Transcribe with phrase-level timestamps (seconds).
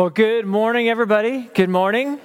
[0.00, 1.50] Well, good morning, everybody.
[1.52, 2.20] Good morning.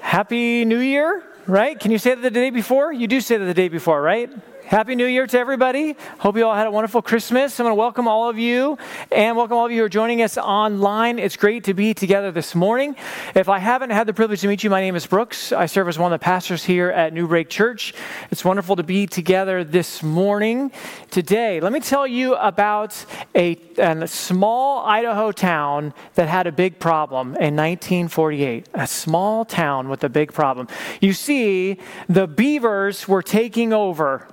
[0.00, 1.78] Happy New Year, right?
[1.78, 2.92] Can you say that the day before?
[2.92, 4.28] You do say that the day before, right?
[4.66, 5.94] Happy New Year to everybody.
[6.18, 7.60] Hope you all had a wonderful Christmas.
[7.60, 8.76] I'm going to welcome all of you
[9.12, 11.20] and welcome all of you who are joining us online.
[11.20, 12.96] It's great to be together this morning.
[13.36, 15.52] If I haven't had the privilege to meet you, my name is Brooks.
[15.52, 17.94] I serve as one of the pastors here at New Break Church.
[18.32, 20.72] It's wonderful to be together this morning.
[21.12, 26.80] Today, let me tell you about a, a small Idaho town that had a big
[26.80, 28.68] problem in 1948.
[28.74, 30.66] A small town with a big problem.
[31.00, 34.26] You see, the beavers were taking over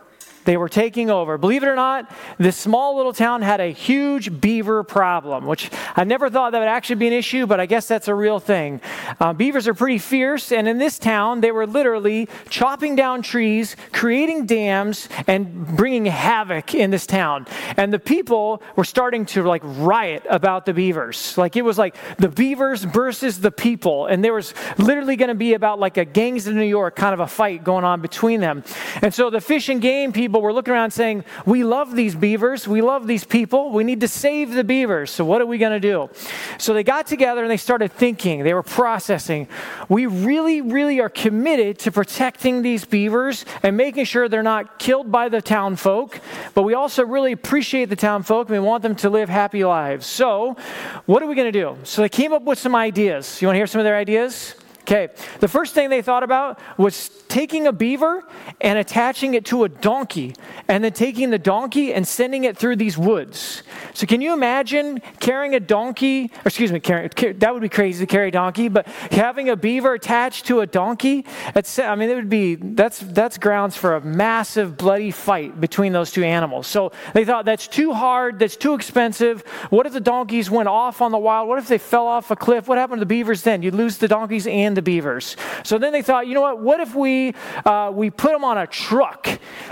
[0.46, 1.38] they were taking over.
[1.38, 6.04] Believe it or not, this small little town had a huge beaver problem, which I
[6.04, 8.82] never thought that would actually be an issue, but I guess that's a real thing.
[9.20, 13.76] Uh, beavers are pretty fierce, and in this town, they were literally chopping down trees,
[13.91, 17.46] creating dams, and bringing havoc in this town.
[17.78, 21.38] And the people were starting to like riot about the beavers.
[21.38, 25.35] Like it was like the beavers versus the people, and there was literally going to
[25.35, 28.40] be about like a gangs of New York kind of a fight going on between
[28.40, 28.63] them.
[29.02, 32.15] And so the fish and game people people were looking around saying, We love these
[32.15, 32.67] beavers.
[32.67, 33.70] We love these people.
[33.70, 35.12] We need to save the beavers.
[35.12, 36.09] So, what are we going to do?
[36.57, 38.43] So, they got together and they started thinking.
[38.43, 39.48] They were processing.
[39.89, 45.11] We really, really are committed to protecting these beavers and making sure they're not killed
[45.11, 46.20] by the town folk.
[46.55, 49.63] But we also really appreciate the town folk and we want them to live happy
[49.63, 50.07] lives.
[50.07, 50.57] So,
[51.05, 51.77] what are we going to do?
[51.84, 53.39] So, they came up with some ideas.
[53.39, 54.55] You want to hear some of their ideas?
[54.84, 58.21] Okay, the first thing they thought about was taking a beaver
[58.59, 60.35] and attaching it to a donkey,
[60.67, 63.63] and then taking the donkey and sending it through these woods.
[63.93, 66.25] So, can you imagine carrying a donkey?
[66.25, 69.56] Or excuse me, carrying, that would be crazy to carry a donkey, but having a
[69.56, 71.25] beaver attached to a donkey,
[71.56, 76.11] I mean, it would be that's that's grounds for a massive bloody fight between those
[76.11, 76.67] two animals.
[76.67, 79.43] So they thought that's too hard, that's too expensive.
[79.69, 81.47] What if the donkeys went off on the wild?
[81.47, 82.67] What if they fell off a cliff?
[82.67, 83.63] What happened to the beavers then?
[83.63, 85.35] You'd lose the donkeys and the beavers.
[85.63, 86.59] So then they thought, you know what?
[86.59, 87.34] What if we
[87.66, 89.28] uh, we put them on a truck?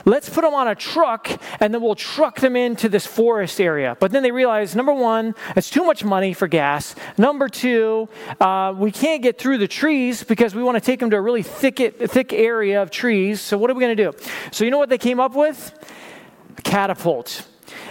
[0.05, 1.29] Let's put them on a truck,
[1.59, 3.97] and then we'll truck them into this forest area.
[3.99, 6.95] But then they realized, number one, it's too much money for gas.
[7.17, 11.09] Number two, uh, we can't get through the trees because we want to take them
[11.09, 13.41] to a really thick thick area of trees.
[13.41, 14.17] So what are we going to do?
[14.51, 15.73] So you know what they came up with?
[16.57, 17.47] A catapult.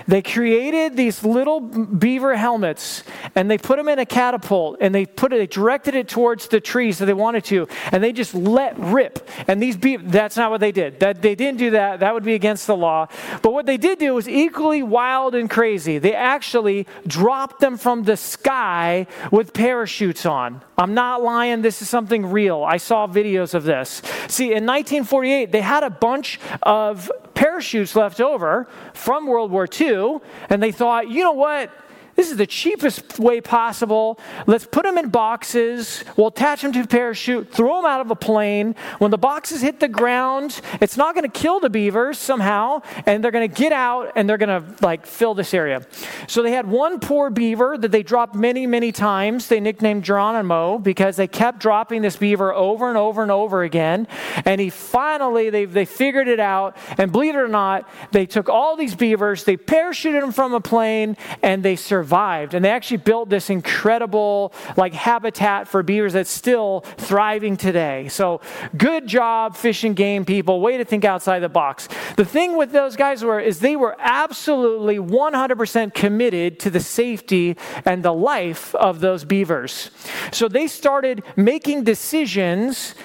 [0.07, 5.07] They created these little beaver helmets and they put them in a catapult and they
[5.07, 8.35] put it, they directed it towards the trees that they wanted to, and they just
[8.35, 9.29] let rip.
[9.47, 11.01] And these beaver, that's not what they did.
[11.01, 12.01] That they didn't do that.
[12.01, 13.07] That would be against the law.
[13.43, 15.99] But what they did do was equally wild and crazy.
[15.99, 20.63] They actually dropped them from the sky with parachutes on.
[20.77, 21.63] I'm not lying.
[21.63, 22.65] This is something real.
[22.65, 24.03] I saw videos of this.
[24.29, 27.11] See, in 1948, they had a bunch of
[27.41, 30.19] parachutes left over from World War II,
[30.51, 31.71] and they thought, you know what?
[32.21, 34.21] This is the cheapest way possible.
[34.47, 36.05] Let's put them in boxes.
[36.19, 38.75] We'll attach them to a parachute, throw them out of a plane.
[38.99, 43.25] When the boxes hit the ground, it's not going to kill the beavers somehow, and
[43.25, 45.81] they're going to get out and they're going to like fill this area.
[46.27, 49.49] So they had one poor beaver that they dropped many, many times.
[49.49, 54.07] They nicknamed Geronimo because they kept dropping this beaver over and over and over again.
[54.45, 56.77] And he finally, they, they figured it out.
[56.99, 60.61] And believe it or not, they took all these beavers, they parachuted them from a
[60.61, 62.55] plane, and they survived survived.
[62.55, 68.09] And they actually built this incredible like habitat for beavers that's still thriving today.
[68.09, 68.41] So
[68.77, 70.61] good job, fish and game people.
[70.61, 71.89] Way to think outside the box.
[72.17, 77.57] The thing with those guys were is they were absolutely 100% committed to the safety
[77.85, 79.91] and the life of those beavers.
[80.33, 82.97] So they started making decisions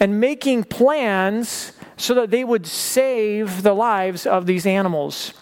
[0.00, 5.32] and making plans so that they would save the lives of these animals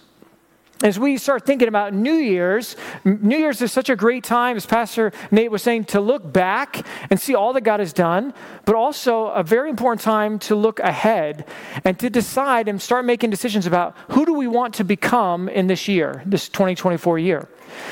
[0.83, 4.67] as we start thinking about New Year's, New Year's is such a great time, as
[4.67, 8.35] Pastor Nate was saying, to look back and see all that God has done,
[8.65, 11.47] but also a very important time to look ahead
[11.85, 15.69] and to decide and start making decisions about who do we want to become in
[15.69, 17.49] this year, this 2024 year.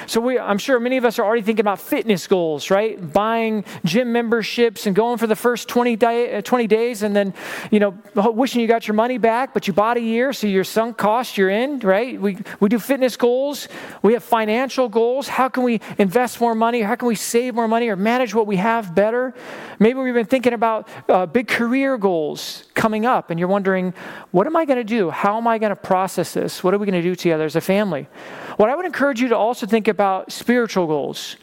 [0.06, 3.12] So we, I'm sure many of us are already thinking about fitness goals, right?
[3.12, 7.34] Buying gym memberships and going for the first 20, day, uh, 20 days and then,
[7.70, 10.64] you know, wishing you got your money back, but you bought a year, so your
[10.64, 12.20] sunk cost, you're in, right?
[12.20, 13.68] We, we do fitness goals.
[14.02, 15.28] We have financial goals.
[15.28, 16.82] How can we invest more money?
[16.82, 19.34] How can we save more money or manage what we have better?
[19.78, 23.94] Maybe we've been thinking about uh, big career goals coming up and you're wondering,
[24.30, 25.10] what am I going to do?
[25.10, 26.39] How am I going to process this?
[26.62, 28.08] What are we going to do together as a family?
[28.56, 31.36] What I would encourage you to also think about spiritual goals.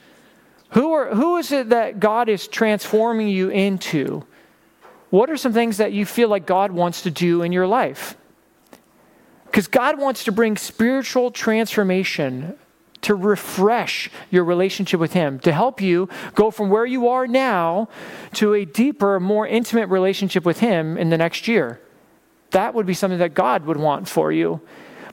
[0.71, 4.25] Who, are, who is it that God is transforming you into?
[5.09, 8.17] What are some things that you feel like God wants to do in your life?
[9.45, 12.57] Because God wants to bring spiritual transformation
[13.01, 17.87] to refresh your relationship with Him, to help you go from where you are now
[18.33, 21.79] to a deeper, more intimate relationship with Him in the next year.
[22.51, 24.61] That would be something that God would want for you.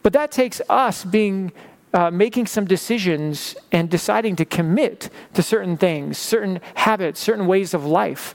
[0.05, 1.51] But that takes us being
[1.95, 7.73] uh, making some decisions and deciding to commit to certain things, certain habits, certain ways
[7.73, 8.35] of life,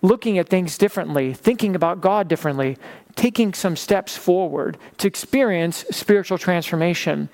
[0.00, 2.76] looking at things differently, thinking about God differently,
[3.16, 7.28] taking some steps forward to experience spiritual transformation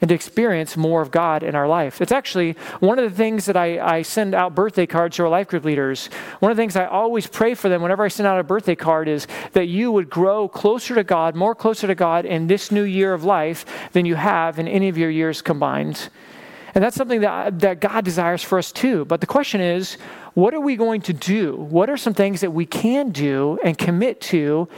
[0.00, 2.00] and to experience more of God in our life.
[2.00, 5.28] It's actually one of the things that I, I, send out birthday cards to our
[5.28, 6.06] life group leaders.
[6.40, 8.76] One of the things I always pray for them whenever I send out a birthday
[8.76, 12.70] card is that you would grow closer to God, more closer to God in this
[12.70, 16.10] new year of life than you have in any of your years combined.
[16.74, 19.04] And that's something that, that God desires for us too.
[19.04, 19.96] But the question is,
[20.34, 21.56] what are we going to do?
[21.56, 24.68] What are some things that we can do and commit to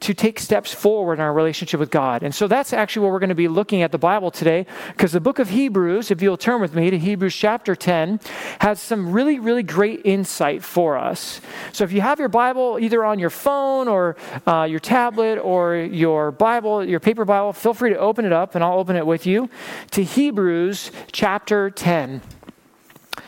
[0.00, 2.22] to take steps forward in our relationship with God.
[2.22, 5.12] And so that's actually what we're going to be looking at the Bible today, because
[5.12, 8.20] the book of Hebrews, if you'll turn with me to Hebrews chapter 10,
[8.60, 11.40] has some really, really great insight for us.
[11.72, 14.16] So if you have your Bible either on your phone or
[14.46, 18.54] uh, your tablet or your Bible, your paper Bible, feel free to open it up,
[18.54, 19.48] and I'll open it with you
[19.92, 22.20] to Hebrews chapter 10.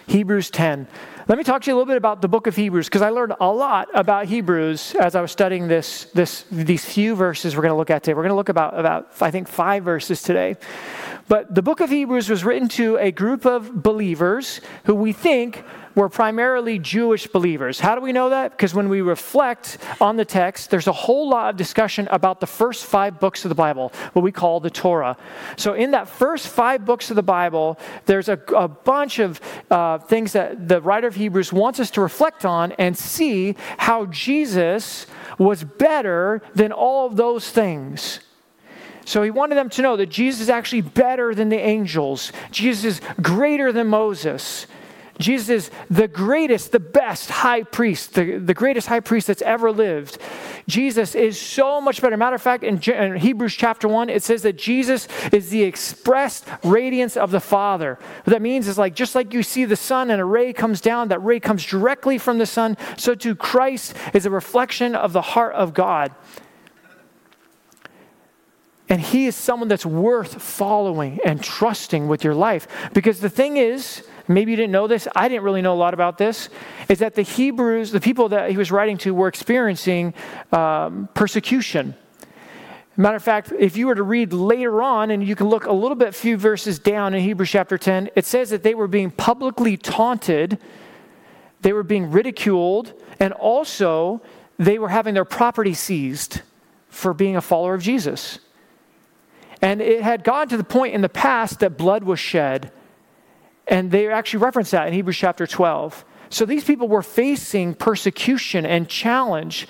[0.07, 0.87] Hebrews 10.
[1.29, 3.11] Let me talk to you a little bit about the book of Hebrews because I
[3.11, 7.61] learned a lot about Hebrews as I was studying this, this, these few verses we're
[7.61, 8.15] going to look at today.
[8.15, 10.57] We're going to look about, about, I think, five verses today.
[11.29, 15.65] But the book of Hebrews was written to a group of believers who we think
[15.99, 17.81] were primarily Jewish believers.
[17.81, 18.53] How do we know that?
[18.53, 22.47] Because when we reflect on the text, there's a whole lot of discussion about the
[22.47, 25.17] first five books of the Bible, what we call the Torah.
[25.57, 29.41] So, in that first five books of the Bible, there's a, a bunch of
[29.73, 34.07] uh, things that the writer of Hebrews wants us to reflect on and see how
[34.07, 35.07] Jesus
[35.37, 38.21] was better than all of those things.
[39.05, 42.31] So he wanted them to know that Jesus is actually better than the angels.
[42.53, 44.69] Jesus is greater than Moses.
[45.19, 49.73] Jesus is the greatest, the best high priest, the, the greatest high priest that's ever
[49.73, 50.19] lived.
[50.69, 52.17] Jesus is so much better.
[52.17, 56.47] Matter of fact, in, in Hebrews chapter 1, it says that Jesus is the expressed
[56.63, 57.99] radiance of the Father.
[58.25, 60.81] What that means is like just like you see the sun and a ray comes
[60.81, 65.13] down, that ray comes directly from the sun, so too Christ is a reflection of
[65.13, 66.15] the heart of God.
[68.89, 72.67] And he is someone that's worth following and trusting with your life.
[72.95, 75.95] Because the thing is, maybe you didn't know this, I didn't really know a lot
[75.95, 76.49] about this,
[76.89, 80.15] is that the Hebrews, the people that he was writing to, were experiencing
[80.53, 81.95] um, persecution.
[82.97, 85.73] Matter of fact, if you were to read later on, and you can look a
[85.73, 89.13] little bit, few verses down in Hebrews chapter 10, it says that they were being
[89.13, 90.59] publicly taunted,
[91.61, 94.21] they were being ridiculed, and also
[94.59, 96.43] they were having their property seized
[96.89, 98.41] for being a follower of Jesus.
[99.63, 102.73] And it had gone to the point in the past that blood was shed.
[103.69, 106.05] And they actually reference that in Hebrews chapter 12.
[106.31, 109.69] So these people were facing persecution and challenge.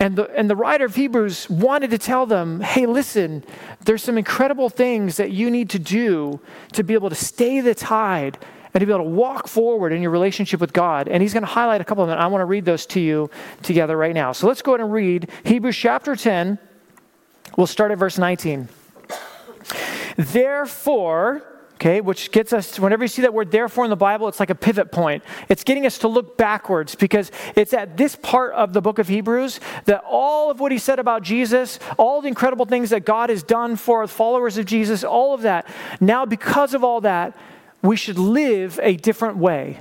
[0.00, 3.44] And the, and the writer of Hebrews wanted to tell them hey, listen,
[3.84, 6.40] there's some incredible things that you need to do
[6.72, 8.38] to be able to stay the tide
[8.74, 11.08] and to be able to walk forward in your relationship with God.
[11.08, 12.18] And he's going to highlight a couple of them.
[12.18, 13.30] I want to read those to you
[13.62, 14.32] together right now.
[14.32, 16.58] So let's go ahead and read Hebrews chapter 10.
[17.56, 18.68] We'll start at verse 19.
[20.16, 21.51] Therefore,
[21.82, 24.50] okay, which gets us, whenever you see that word therefore in the Bible, it's like
[24.50, 25.24] a pivot point.
[25.48, 29.08] It's getting us to look backwards because it's at this part of the book of
[29.08, 33.30] Hebrews that all of what he said about Jesus, all the incredible things that God
[33.30, 35.66] has done for followers of Jesus, all of that,
[36.00, 37.36] now because of all that,
[37.82, 39.80] we should live a different way.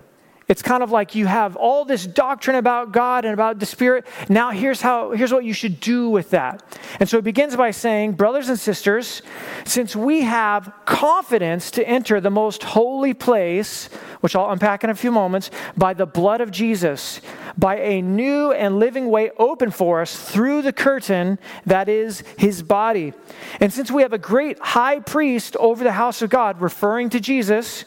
[0.51, 4.05] It's kind of like you have all this doctrine about God and about the Spirit.
[4.27, 6.62] Now here's how here's what you should do with that.
[7.00, 9.22] And so it begins by saying, brothers and sisters,
[9.63, 13.88] since we have confidence to enter the most holy place,
[14.20, 17.22] which I'll unpack in a few moments, by the blood of Jesus,
[17.58, 22.62] by a new and living way open for us through the curtain that is his
[22.62, 23.13] body.
[23.62, 27.22] And since we have a great high priest over the house of God, referring to
[27.22, 27.86] Jesus,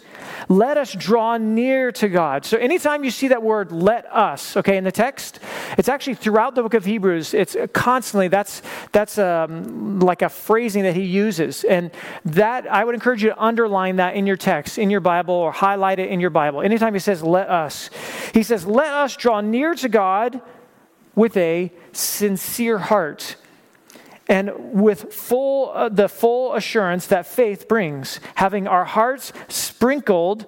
[0.48, 2.44] let us draw near to God.
[2.44, 5.40] So anytime you see that word let us, okay, in the text,
[5.78, 8.62] it's actually throughout the book of Hebrews, it's constantly, that's,
[8.92, 11.64] that's um, like a phrasing that he uses.
[11.64, 11.90] And
[12.24, 15.52] that, I would encourage you to underline that in your text, in your Bible, or
[15.52, 16.62] highlight it in your Bible.
[16.62, 17.90] Anytime he says let us,
[18.32, 20.40] he says, let us draw near to God
[21.14, 23.36] with a sincere heart
[24.28, 30.46] and with full uh, the full assurance that faith brings having our hearts sprinkled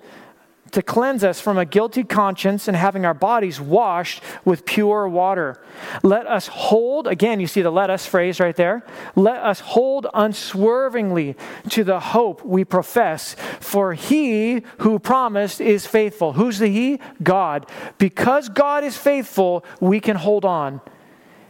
[0.73, 5.63] to cleanse us from a guilty conscience and having our bodies washed with pure water.
[6.03, 8.85] Let us hold, again, you see the let us phrase right there.
[9.15, 11.37] Let us hold unswervingly
[11.71, 16.35] to the hope we profess, for he who promised is faithful.
[16.35, 17.01] Who's the he?
[17.23, 17.71] God.
[17.99, 20.81] Because God is faithful, we can hold on.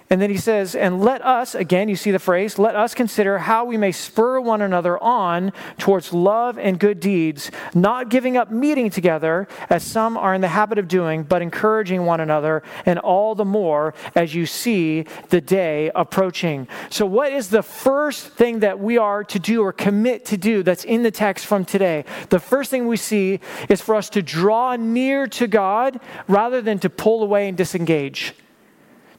[0.09, 3.39] And then he says, and let us, again, you see the phrase, let us consider
[3.39, 8.51] how we may spur one another on towards love and good deeds, not giving up
[8.51, 13.01] meeting together, as some are in the habit of doing, but encouraging one another, and
[13.01, 16.69] all the more as you see the day approaching.
[16.89, 20.63] So, what is the first thing that we are to do or commit to do
[20.63, 22.05] that's in the text from today?
[22.29, 25.99] The first thing we see is for us to draw near to God
[26.29, 28.35] rather than to pull away and disengage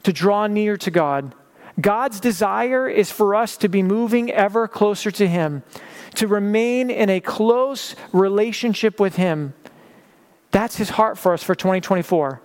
[0.02, 1.34] to draw near to God.
[1.80, 5.62] God's desire is for us to be moving ever closer to Him,
[6.14, 9.54] to remain in a close relationship with Him.
[10.50, 12.42] That's His heart for us for 2024.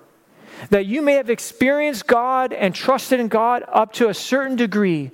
[0.70, 5.12] That you may have experienced God and trusted in God up to a certain degree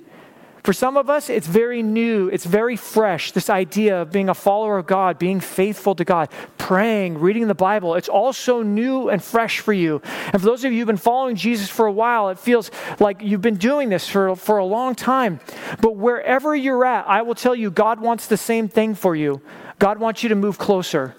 [0.62, 4.34] for some of us, it's very new, it's very fresh, this idea of being a
[4.34, 7.94] follower of God, being faithful to God, praying, reading the Bible.
[7.94, 10.02] It's all so new and fresh for you.
[10.32, 13.22] And for those of you who've been following Jesus for a while, it feels like
[13.22, 15.40] you've been doing this for, for a long time.
[15.80, 19.40] But wherever you're at, I will tell you, God wants the same thing for you.
[19.78, 21.16] God wants you to move closer.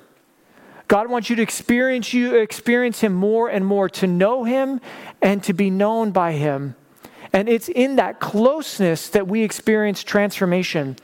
[0.87, 4.81] God wants you to experience you experience him more and more, to know him
[5.21, 6.75] and to be known by him.
[7.33, 10.97] And it's in that closeness that we experience transformation.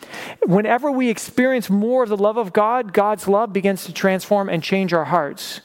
[0.46, 4.62] Whenever we experience more of the love of God, God's love begins to transform and
[4.62, 5.62] change our hearts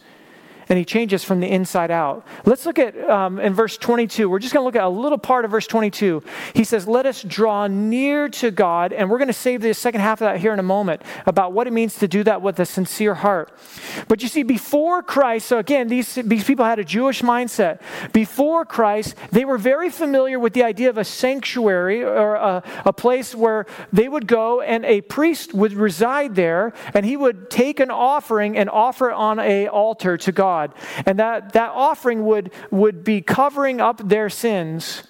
[0.72, 2.26] and he changes from the inside out.
[2.46, 4.30] Let's look at um, in verse 22.
[4.30, 6.22] We're just going to look at a little part of verse 22.
[6.54, 8.94] He says, Let us draw near to God.
[8.94, 11.52] And we're going to save the second half of that here in a moment about
[11.52, 13.52] what it means to do that with a sincere heart.
[14.08, 17.82] But you see, before Christ, so again, these, these people had a Jewish mindset.
[18.14, 22.94] Before Christ, they were very familiar with the idea of a sanctuary or a, a
[22.94, 27.78] place where they would go and a priest would reside there and he would take
[27.78, 30.61] an offering and offer it on a altar to God.
[30.62, 30.74] God.
[31.06, 35.04] And that, that offering would, would be covering up their sins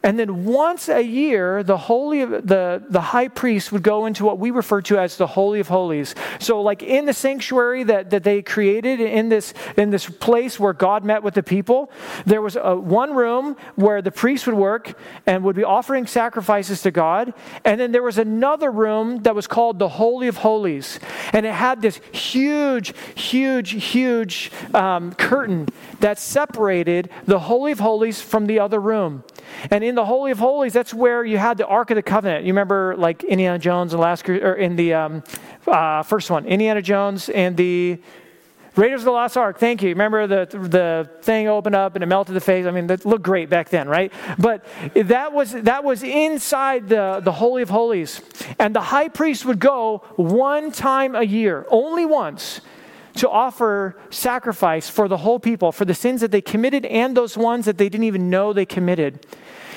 [0.00, 4.38] and then once a year, the holy the, the high priest would go into what
[4.38, 6.14] we refer to as the Holy of Holies.
[6.38, 10.72] So, like in the sanctuary that, that they created in this in this place where
[10.72, 11.90] God met with the people,
[12.26, 16.80] there was a, one room where the priest would work and would be offering sacrifices
[16.82, 17.34] to God.
[17.64, 21.00] And then there was another room that was called the Holy of Holies.
[21.32, 28.20] And it had this huge, huge, huge um, curtain that separated the Holy of Holies
[28.20, 29.24] from the other room.
[29.70, 32.44] And in the Holy of Holies, that's where you had the Ark of the Covenant.
[32.44, 35.22] You remember, like Indiana Jones and last, or in the um,
[35.66, 37.98] uh, first one, Indiana Jones and the
[38.76, 39.58] Raiders of the Lost Ark.
[39.58, 39.88] Thank you.
[39.88, 42.64] Remember the the thing opened up and it melted the face.
[42.64, 44.12] I mean, that looked great back then, right?
[44.38, 44.64] But
[44.94, 48.20] that was that was inside the the Holy of Holies,
[48.58, 52.60] and the high priest would go one time a year, only once
[53.16, 57.36] to offer sacrifice for the whole people, for the sins that they committed and those
[57.36, 59.26] ones that they didn't even know they committed.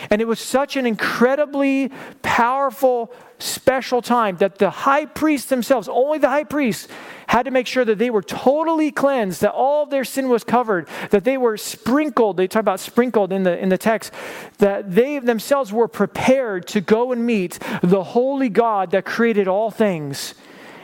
[0.10, 1.92] And it was such an incredibly
[2.22, 6.88] powerful, special time that the high priests themselves, only the high priests,
[7.28, 10.44] had to make sure that they were totally cleansed, that all of their sin was
[10.44, 12.38] covered, that they were sprinkled.
[12.38, 14.12] They talk about sprinkled in the, in the text,
[14.58, 19.72] that they themselves were prepared to go and meet the holy God that created all
[19.72, 20.34] things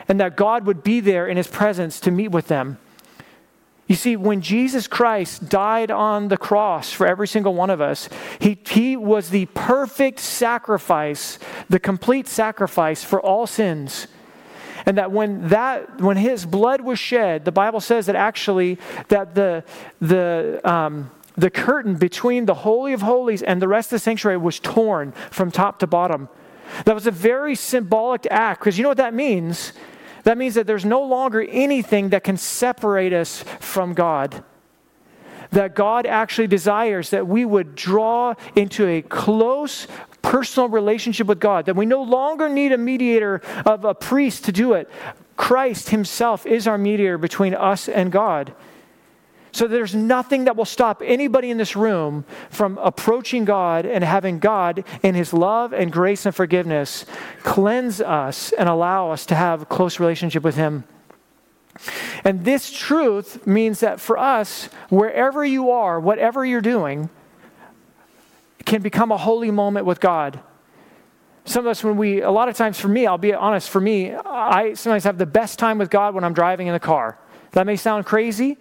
[0.08, 2.78] and that God would be there in his presence to meet with them.
[3.88, 8.10] You see, when Jesus Christ died on the cross for every single one of us,
[8.40, 11.40] he, he was the perfect sacrifice,
[11.70, 14.08] the complete sacrifice for all sins.
[14.86, 18.78] And that when that when his blood was shed, the Bible says that actually
[19.10, 19.66] that the
[20.00, 24.38] the um, the curtain between the holy of holies and the rest of the sanctuary
[24.38, 26.30] was torn from top to bottom.
[26.86, 29.74] That was a very symbolic act because you know what that means?
[30.28, 34.44] That means that there's no longer anything that can separate us from God.
[35.52, 39.88] That God actually desires that we would draw into a close
[40.22, 44.52] personal relationship with God, that we no longer need a mediator of a priest to
[44.52, 44.90] do it.
[45.38, 48.54] Christ Himself is our mediator between us and God.
[49.58, 54.38] So there's nothing that will stop anybody in this room from approaching God and having
[54.38, 57.08] God in his love and grace and forgiveness
[57.42, 60.84] cleanse us and allow us to have a close relationship with him.
[62.24, 67.10] And this truth means that for us, wherever you are, whatever you're doing,
[68.64, 70.40] can become a holy moment with God.
[71.46, 73.82] Some of us, when we, a lot of times for me, I'll be honest, for
[73.82, 77.18] me, I sometimes have the best time with God when I'm driving in the car
[77.54, 78.60] That may sound crazy,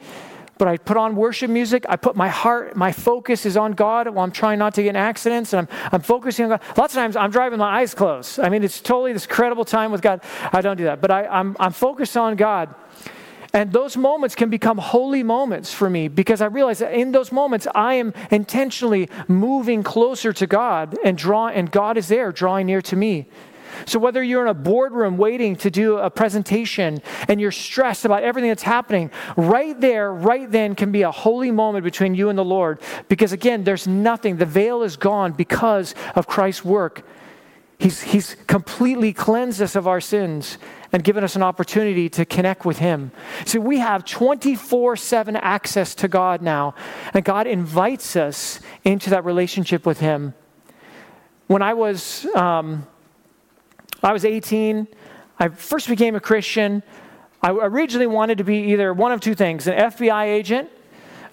[0.59, 1.85] but I put on worship music.
[1.89, 4.91] I put my heart, my focus is on God while I'm trying not to get
[4.91, 5.53] in accidents.
[5.53, 6.63] And I'm, I'm focusing on God.
[6.77, 8.41] Lots of times I'm driving my eyes closed.
[8.41, 10.23] I mean, it's totally this credible time with God.
[10.53, 12.75] I don't do that, but I, I'm, I'm focused on God.
[13.53, 17.33] And those moments can become holy moments for me because I realize that in those
[17.33, 22.67] moments I am intentionally moving closer to God and draw and God is there drawing
[22.67, 23.27] near to me.
[23.85, 28.23] So, whether you're in a boardroom waiting to do a presentation and you're stressed about
[28.23, 32.39] everything that's happening, right there, right then can be a holy moment between you and
[32.39, 32.81] the Lord.
[33.09, 37.05] Because again, there's nothing, the veil is gone because of Christ's work.
[37.79, 40.57] He's, he's completely cleansed us of our sins
[40.93, 43.13] and given us an opportunity to connect with Him.
[43.45, 46.75] So we have 24 7 access to God now,
[47.13, 50.33] and God invites us into that relationship with Him.
[51.49, 52.87] When I was um,
[54.03, 54.87] I was 18.
[55.39, 56.83] I first became a Christian.
[57.43, 60.71] I originally wanted to be either one of two things an FBI agent,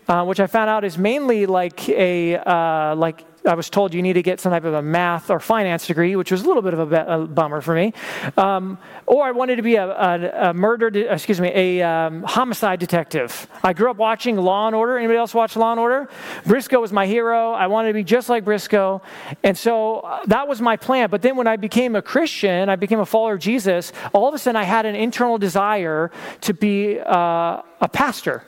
[0.07, 4.01] uh, which I found out is mainly like a, uh, like I was told you
[4.01, 6.61] need to get some type of a math or finance degree, which was a little
[6.61, 7.93] bit of a, be- a bummer for me.
[8.37, 12.23] Um, or I wanted to be a, a, a murder, de- excuse me, a um,
[12.23, 13.47] homicide detective.
[13.63, 14.97] I grew up watching Law and Order.
[14.97, 16.09] Anybody else watch Law and Order?
[16.45, 17.51] Briscoe was my hero.
[17.51, 19.01] I wanted to be just like Briscoe,
[19.43, 21.09] and so uh, that was my plan.
[21.09, 23.91] But then when I became a Christian, I became a follower of Jesus.
[24.13, 28.43] All of a sudden, I had an internal desire to be uh, a pastor.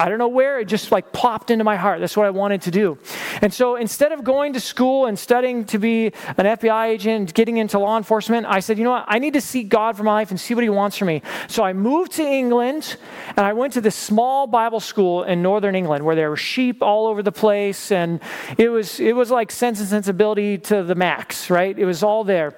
[0.00, 2.00] I don't know where, it just like popped into my heart.
[2.00, 2.96] That's what I wanted to do.
[3.42, 6.06] And so instead of going to school and studying to be
[6.38, 9.04] an FBI agent, getting into law enforcement, I said, you know what?
[9.08, 11.20] I need to seek God for my life and see what He wants for me.
[11.48, 12.96] So I moved to England
[13.36, 16.82] and I went to this small Bible school in northern England where there were sheep
[16.82, 17.92] all over the place.
[17.92, 18.20] And
[18.56, 21.78] it was, it was like sense and sensibility to the max, right?
[21.78, 22.56] It was all there.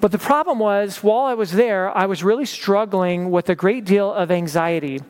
[0.00, 3.84] But the problem was, while I was there, I was really struggling with a great
[3.84, 5.00] deal of anxiety.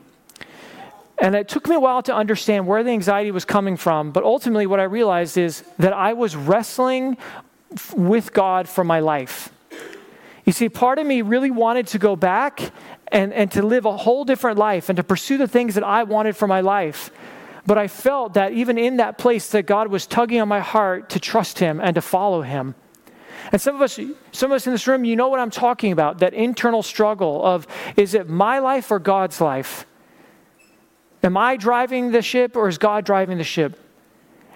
[1.21, 4.11] And it took me a while to understand where the anxiety was coming from.
[4.11, 7.17] But ultimately, what I realized is that I was wrestling
[7.95, 9.51] with God for my life.
[10.45, 12.71] You see, part of me really wanted to go back
[13.11, 16.03] and, and to live a whole different life and to pursue the things that I
[16.03, 17.11] wanted for my life.
[17.65, 21.09] But I felt that even in that place that God was tugging on my heart
[21.11, 22.75] to trust him and to follow him.
[23.51, 23.99] And some of us,
[24.31, 27.45] some of us in this room, you know what I'm talking about, that internal struggle
[27.45, 29.85] of is it my life or God's life?
[31.23, 33.79] Am I driving the ship or is God driving the ship?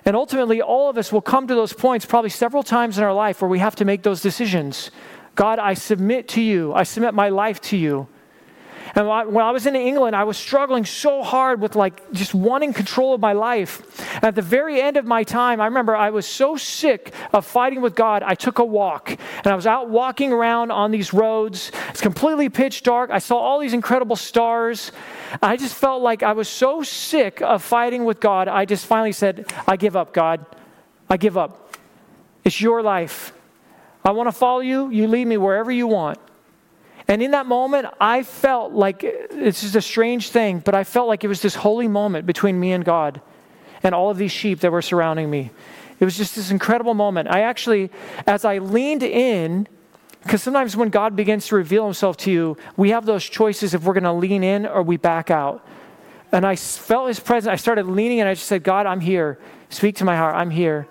[0.05, 3.13] And ultimately, all of us will come to those points probably several times in our
[3.13, 4.91] life where we have to make those decisions.
[5.35, 6.73] God, I submit to you.
[6.73, 8.07] I submit my life to you.
[8.95, 12.73] And when I was in England, I was struggling so hard with like just wanting
[12.73, 13.81] control of my life.
[14.15, 17.43] And at the very end of my time, I remember I was so sick of
[17.43, 19.09] fighting with God, I took a walk.
[19.09, 21.71] And I was out walking around on these roads.
[21.89, 23.09] It's completely pitch dark.
[23.09, 24.91] I saw all these incredible stars.
[25.41, 28.47] I just felt like I was so sick of fighting with God.
[28.47, 30.45] I just finally said, I give up, God.
[31.09, 31.77] I give up.
[32.43, 33.33] It's your life.
[34.05, 34.91] I want to follow you.
[34.91, 36.19] You lead me wherever you want.
[37.07, 41.07] And in that moment, I felt like it's just a strange thing, but I felt
[41.07, 43.21] like it was this holy moment between me and God
[43.83, 45.51] and all of these sheep that were surrounding me.
[45.99, 47.29] It was just this incredible moment.
[47.29, 47.91] I actually,
[48.25, 49.67] as I leaned in,
[50.23, 53.83] because sometimes when God begins to reveal himself to you, we have those choices if
[53.83, 55.65] we're going to lean in or we back out.
[56.31, 57.51] And I felt his presence.
[57.51, 59.37] I started leaning and I just said, God, I'm here.
[59.69, 60.35] Speak to my heart.
[60.35, 60.87] I'm here.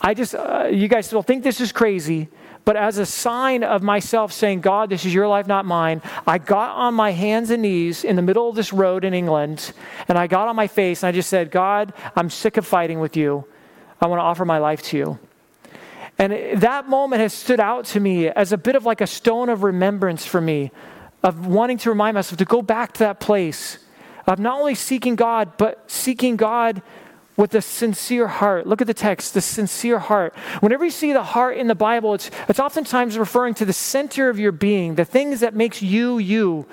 [0.00, 2.28] I just, uh, you guys will think this is crazy,
[2.64, 6.38] but as a sign of myself saying, God, this is your life, not mine, I
[6.38, 9.72] got on my hands and knees in the middle of this road in England,
[10.08, 13.00] and I got on my face and I just said, God, I'm sick of fighting
[13.00, 13.44] with you.
[14.00, 15.18] I want to offer my life to you.
[16.18, 19.48] And that moment has stood out to me as a bit of like a stone
[19.48, 20.70] of remembrance for me,
[21.22, 23.78] of wanting to remind myself to go back to that place
[24.26, 26.82] of not only seeking God, but seeking God
[27.40, 28.66] with a sincere heart.
[28.66, 30.34] Look at the text, the sincere heart.
[30.60, 34.28] Whenever you see the heart in the Bible, it's, it's oftentimes referring to the center
[34.28, 36.66] of your being, the things that makes you you.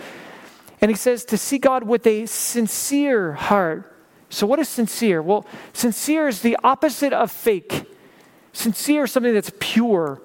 [0.82, 3.96] And he says to see God with a sincere heart.
[4.30, 5.22] So, what is sincere?
[5.22, 7.86] Well, sincere is the opposite of fake.
[8.52, 10.22] Sincere is something that's pure,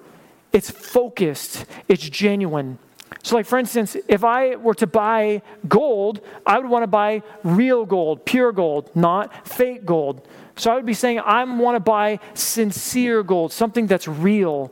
[0.51, 2.79] it's focused, it's genuine.
[3.21, 7.21] So, like for instance, if I were to buy gold, I would want to buy
[7.43, 10.27] real gold, pure gold, not fake gold.
[10.55, 14.71] So I would be saying, I want to buy sincere gold, something that's real,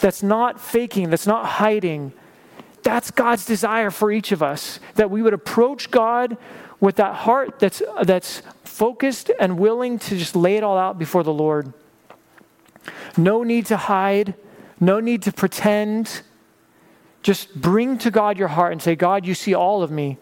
[0.00, 2.12] that's not faking, that's not hiding.
[2.82, 6.36] That's God's desire for each of us, that we would approach God
[6.78, 11.24] with that heart that's, that's focused and willing to just lay it all out before
[11.24, 11.72] the Lord.
[13.16, 14.34] No need to hide,
[14.78, 16.22] no need to pretend.
[17.26, 20.16] Just bring to God your heart and say, God, you see all of me.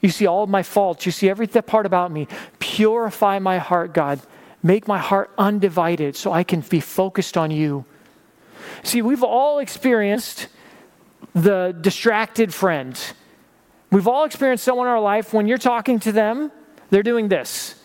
[0.00, 1.04] You see all of my faults.
[1.04, 2.28] You see every part about me.
[2.60, 4.20] Purify my heart, God.
[4.62, 7.84] Make my heart undivided so I can be focused on you.
[8.84, 10.48] See, we've all experienced
[11.34, 12.98] the distracted friend.
[13.92, 16.50] We've all experienced someone in our life when you're talking to them,
[16.88, 17.75] they're doing this.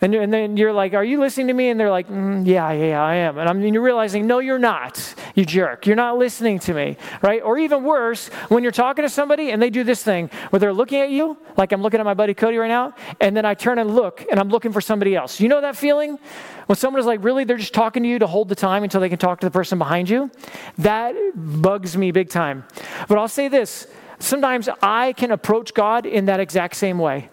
[0.00, 1.70] And, and then you're like, Are you listening to me?
[1.70, 3.38] And they're like, mm, Yeah, yeah, I am.
[3.38, 5.86] And I mean, you're realizing, No, you're not, you jerk.
[5.86, 7.42] You're not listening to me, right?
[7.42, 10.72] Or even worse, when you're talking to somebody and they do this thing where they're
[10.72, 13.54] looking at you, like I'm looking at my buddy Cody right now, and then I
[13.54, 15.40] turn and look and I'm looking for somebody else.
[15.40, 16.18] You know that feeling?
[16.66, 19.00] When someone is like, Really, they're just talking to you to hold the time until
[19.00, 20.30] they can talk to the person behind you?
[20.78, 22.64] That bugs me big time.
[23.08, 23.88] But I'll say this
[24.20, 27.30] sometimes I can approach God in that exact same way.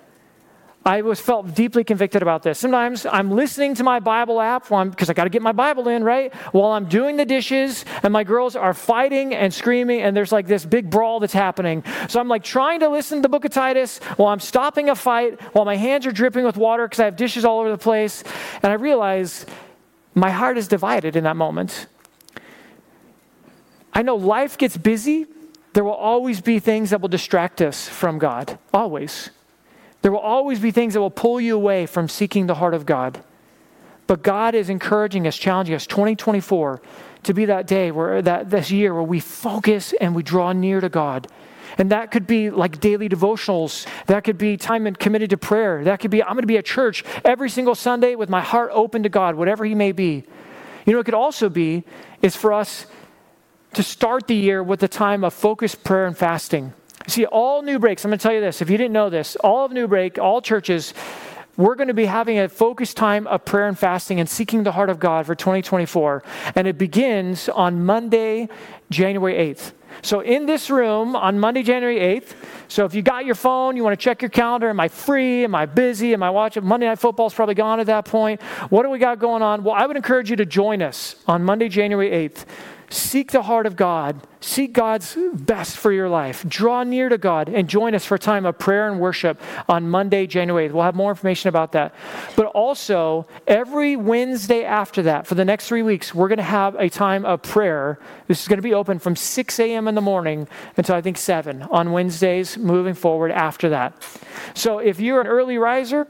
[0.87, 2.59] I was felt deeply convicted about this.
[2.59, 6.03] Sometimes I'm listening to my Bible app because I got to get my Bible in,
[6.03, 6.31] right?
[6.53, 10.45] While I'm doing the dishes and my girls are fighting and screaming and there's like
[10.45, 11.83] this big brawl that's happening.
[12.07, 14.95] So I'm like trying to listen to the book of Titus while I'm stopping a
[14.95, 17.79] fight, while my hands are dripping with water because I have dishes all over the
[17.79, 18.23] place.
[18.61, 19.47] And I realize
[20.13, 21.87] my heart is divided in that moment.
[23.91, 25.25] I know life gets busy.
[25.73, 28.59] There will always be things that will distract us from God.
[28.71, 29.31] Always.
[30.05, 32.85] There will always be things that will pull you away from seeking the heart of
[32.85, 33.23] God.
[34.05, 36.79] But God is encouraging us, challenging us 2024
[37.23, 40.79] to be that day where that this year where we focus and we draw near
[40.79, 41.25] to God.
[41.79, 43.87] And that could be like daily devotionals.
[44.05, 45.83] That could be time and committed to prayer.
[45.83, 48.69] That could be I'm going to be at church every single Sunday with my heart
[48.75, 50.23] open to God, whatever He may be.
[50.85, 51.83] You know, it could also be
[52.21, 52.85] is for us
[53.73, 56.75] to start the year with a time of focused prayer and fasting.
[57.07, 58.61] See, all new breaks, I'm going to tell you this.
[58.61, 60.93] If you didn't know this, all of New Break, all churches,
[61.55, 64.71] we're going to be having a focused time of prayer and fasting and seeking the
[64.71, 66.23] heart of God for 2024.
[66.55, 68.49] And it begins on Monday,
[68.89, 69.73] January 8th.
[70.01, 72.33] So, in this room on Monday, January 8th,
[72.67, 75.45] so if you got your phone, you want to check your calendar, am I free?
[75.45, 76.13] Am I busy?
[76.13, 76.65] Am I watching?
[76.65, 78.41] Monday Night Football's probably gone at that point.
[78.69, 79.63] What do we got going on?
[79.63, 82.45] Well, I would encourage you to join us on Monday, January 8th
[82.89, 84.21] Seek the heart of God.
[84.39, 86.47] Seek God's best for your life.
[86.47, 89.89] Draw near to God and join us for a time of prayer and worship on
[89.89, 90.73] Monday, January 8th.
[90.73, 91.95] We'll have more information about that.
[92.35, 96.75] But also, every Wednesday after that, for the next three weeks, we're going to have
[96.75, 97.99] a time of prayer.
[98.27, 99.87] This is going to be open from 6 a.m.
[99.87, 104.01] in the morning until I think 7 on Wednesdays moving forward after that.
[104.53, 106.07] So if you're an early riser,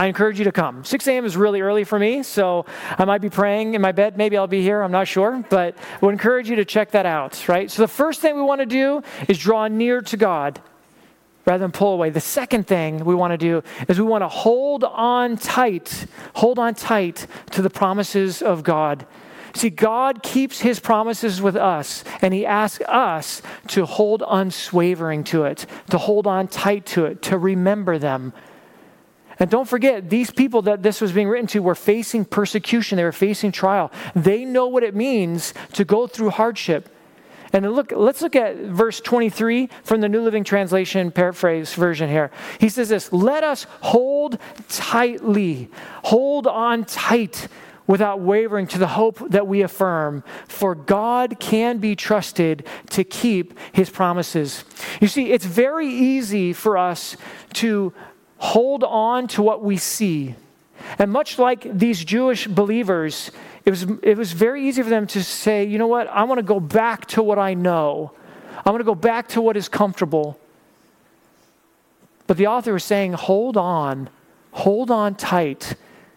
[0.00, 0.84] I encourage you to come.
[0.84, 1.24] 6 a.m.
[1.24, 4.16] is really early for me, so I might be praying in my bed.
[4.16, 7.04] Maybe I'll be here, I'm not sure, but I would encourage you to check that
[7.04, 7.68] out, right?
[7.68, 10.60] So the first thing we want to do is draw near to God
[11.46, 12.10] rather than pull away.
[12.10, 16.60] The second thing we want to do is we want to hold on tight, hold
[16.60, 19.04] on tight to the promises of God.
[19.54, 25.44] See, God keeps his promises with us, and he asks us to hold unswavering to
[25.44, 28.32] it, to hold on tight to it, to remember them
[29.38, 33.04] and don't forget, these people that this was being written to were facing persecution, they
[33.04, 33.92] were facing trial.
[34.14, 36.88] They know what it means to go through hardship.
[37.52, 42.30] And look, let's look at verse 23 from the New Living Translation paraphrase version here.
[42.60, 45.70] He says this Let us hold tightly,
[46.04, 47.48] hold on tight
[47.86, 53.58] without wavering to the hope that we affirm, for God can be trusted to keep
[53.72, 54.64] his promises.
[55.00, 57.16] You see, it's very easy for us
[57.54, 57.94] to
[58.38, 60.34] hold on to what we see.
[60.98, 63.30] And much like these Jewish believers,
[63.64, 66.38] it was, it was very easy for them to say, you know what, I want
[66.38, 68.12] to go back to what I know.
[68.64, 70.38] I want to go back to what is comfortable.
[72.26, 74.08] But the author is saying, hold on,
[74.52, 75.74] hold on tight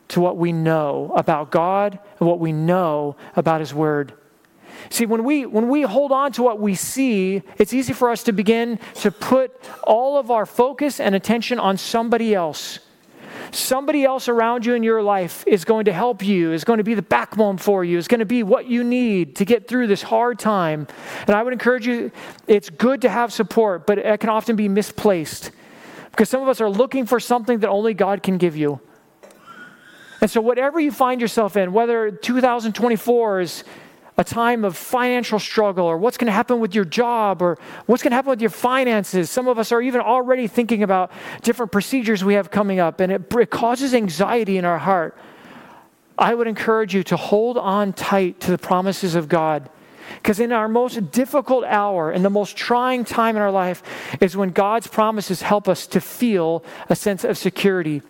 [0.09, 4.13] to what we know about God and what we know about His Word.
[4.89, 8.23] See, when we, when we hold on to what we see, it's easy for us
[8.23, 9.51] to begin to put
[9.83, 12.79] all of our focus and attention on somebody else.
[13.51, 16.83] Somebody else around you in your life is going to help you, is going to
[16.83, 19.87] be the backbone for you, is going to be what you need to get through
[19.87, 20.87] this hard time.
[21.27, 22.11] And I would encourage you,
[22.47, 25.51] it's good to have support, but it can often be misplaced
[26.11, 28.79] because some of us are looking for something that only God can give you.
[30.21, 33.63] And so, whatever you find yourself in, whether 2024 is
[34.21, 37.57] a time of financial struggle or what's going to happen with your job or
[37.87, 39.31] what's going to happen with your finances.
[39.31, 43.11] Some of us are even already thinking about different procedures we have coming up, and
[43.11, 45.17] it, it causes anxiety in our heart.
[46.19, 49.71] I would encourage you to hold on tight to the promises of God.
[50.17, 53.81] Because in our most difficult hour, in the most trying time in our life,
[54.21, 58.03] is when God's promises help us to feel a sense of security.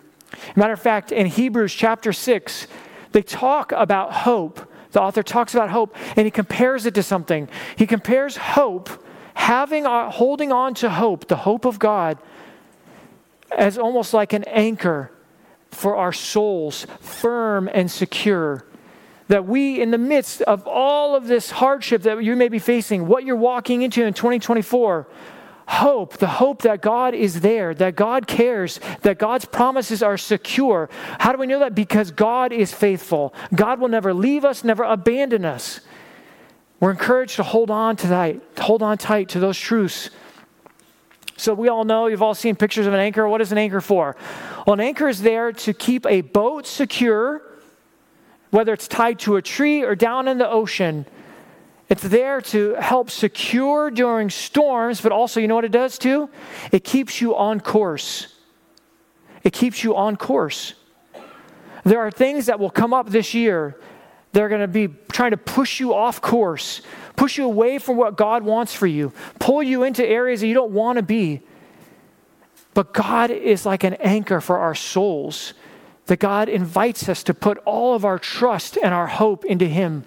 [0.56, 2.66] Matter of fact, in Hebrews chapter 6,
[3.12, 7.48] they talk about hope the author talks about hope and he compares it to something.
[7.76, 8.90] He compares hope,
[9.34, 12.18] having, uh, holding on to hope, the hope of God,
[13.50, 15.10] as almost like an anchor
[15.70, 18.64] for our souls, firm and secure.
[19.28, 23.06] That we, in the midst of all of this hardship that you may be facing,
[23.06, 25.06] what you're walking into in 2024,
[25.72, 30.90] hope, the hope that God is there, that God cares, that God's promises are secure.
[31.18, 31.74] How do we know that?
[31.74, 33.34] Because God is faithful.
[33.54, 35.80] God will never leave us, never abandon us.
[36.78, 40.10] We're encouraged to hold on to that, hold on tight to those truths.
[41.36, 43.26] So we all know, you've all seen pictures of an anchor.
[43.26, 44.16] What is an anchor for?
[44.66, 47.42] Well, an anchor is there to keep a boat secure,
[48.50, 51.06] whether it's tied to a tree or down in the ocean.
[51.92, 56.30] It's there to help secure during storms, but also, you know what it does too?
[56.70, 58.28] It keeps you on course.
[59.44, 60.72] It keeps you on course.
[61.84, 63.78] There are things that will come up this year
[64.32, 66.80] they're going to be trying to push you off course,
[67.14, 70.54] push you away from what God wants for you, pull you into areas that you
[70.54, 71.42] don't want to be.
[72.72, 75.52] But God is like an anchor for our souls,
[76.06, 80.06] that God invites us to put all of our trust and our hope into Him.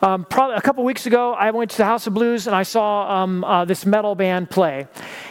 [0.00, 2.62] Um, probably a couple weeks ago, I went to the House of Blues and I
[2.62, 4.86] saw um, uh, this metal band play.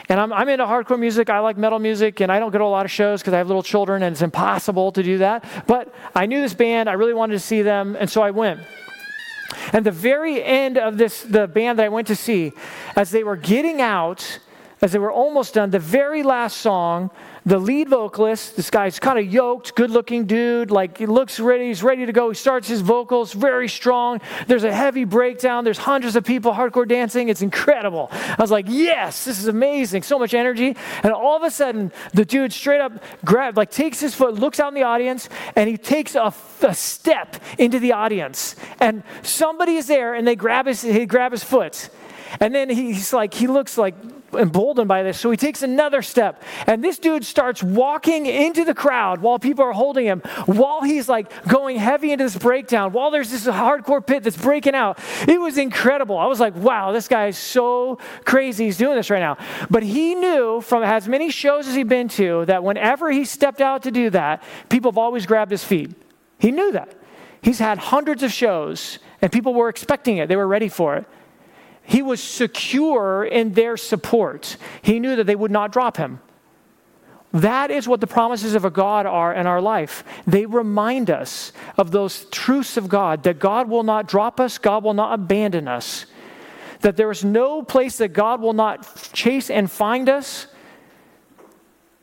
[0.10, 1.30] And I'm, I'm, into hardcore music.
[1.30, 3.38] I like metal music, and I don't go to a lot of shows because I
[3.38, 5.46] have little children, and it's impossible to do that.
[5.68, 6.90] But I knew this band.
[6.90, 8.60] I really wanted to see them, and so I went.
[9.72, 12.54] And the very end of this, the band that I went to see,
[12.96, 14.40] as they were getting out,
[14.82, 17.10] as they were almost done, the very last song,
[17.48, 21.68] the lead vocalist, this guy's kind of yoked, good looking dude, like he looks ready,
[21.68, 22.28] he's ready to go.
[22.28, 24.20] He starts his vocals very strong.
[24.48, 25.64] There's a heavy breakdown.
[25.64, 27.30] There's hundreds of people hardcore dancing.
[27.30, 28.10] It's incredible.
[28.12, 30.04] I was like, yes, this is amazing.
[30.04, 30.76] So much energy.
[31.04, 34.60] And all of a sudden, the dude straight up grabs, like takes his foot, looks
[34.60, 36.34] out in the audience, and he takes a,
[36.64, 38.58] a step into the audience.
[38.82, 41.90] And somebody is there and they grab his, he grab his foot.
[42.40, 43.96] And then he's like, he looks like
[44.34, 45.20] emboldened by this.
[45.20, 46.44] So he takes another step.
[46.66, 51.08] And this dude starts walking into the crowd while people are holding him, while he's
[51.08, 55.00] like going heavy into this breakdown, while there's this hardcore pit that's breaking out.
[55.28, 56.18] It was incredible.
[56.18, 58.66] I was like, wow, this guy is so crazy.
[58.66, 59.38] He's doing this right now.
[59.70, 63.62] But he knew from as many shows as he'd been to that whenever he stepped
[63.62, 65.92] out to do that, people have always grabbed his feet.
[66.40, 66.94] He knew that.
[67.42, 71.06] He's had hundreds of shows, and people were expecting it, they were ready for it.
[71.88, 74.58] He was secure in their support.
[74.82, 76.20] He knew that they would not drop him.
[77.32, 80.04] That is what the promises of a God are in our life.
[80.28, 84.84] They remind us of those truths of God that God will not drop us, God
[84.84, 86.06] will not abandon us,
[86.82, 90.48] that there is no place that God will not chase and find us,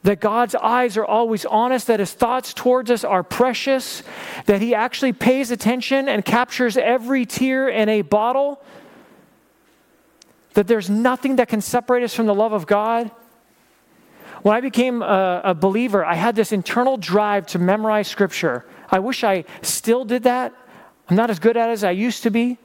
[0.02, 4.02] that God's eyes are always on us, that his thoughts towards us are precious,
[4.46, 8.62] that he actually pays attention and captures every tear in a bottle
[10.54, 13.10] that there's nothing that can separate us from the love of God.
[14.42, 18.66] When I became a, a, believer, I had this internal drive to memorize scripture.
[18.90, 20.52] I wish I still did that.
[21.08, 22.58] I'm not as good at it as I used to be.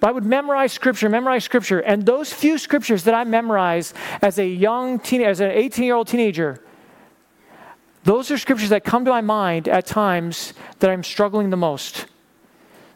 [0.00, 1.80] But I would memorize scripture, memorize scripture.
[1.80, 5.94] And those few scriptures that I memorized as a young teen, as an 18 year
[5.94, 6.64] old teenager,
[8.04, 12.06] those are scriptures that come to my mind at times that I'm struggling the most.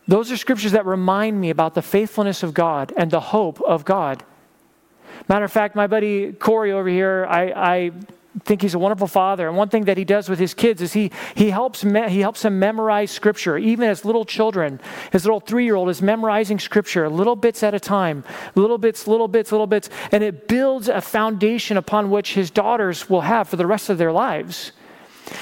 [0.07, 3.85] Those are scriptures that remind me about the faithfulness of God and the hope of
[3.85, 4.23] God.
[5.29, 7.91] Matter of fact, my buddy Corey over here, I, I
[8.45, 9.49] think he's a wonderful father.
[9.49, 12.21] And one thing that he does with his kids is he, he, helps, me, he
[12.21, 14.81] helps them memorize scripture, even as little children.
[15.13, 19.07] His little three year old is memorizing scripture, little bits at a time, little bits,
[19.07, 19.89] little bits, little bits.
[20.13, 23.99] And it builds a foundation upon which his daughters will have for the rest of
[23.99, 24.73] their lives.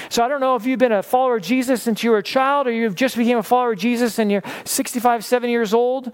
[0.09, 2.23] So I don't know if you've been a follower of Jesus since you were a
[2.23, 6.13] child or you've just became a follower of Jesus and you're 65, 70 years old.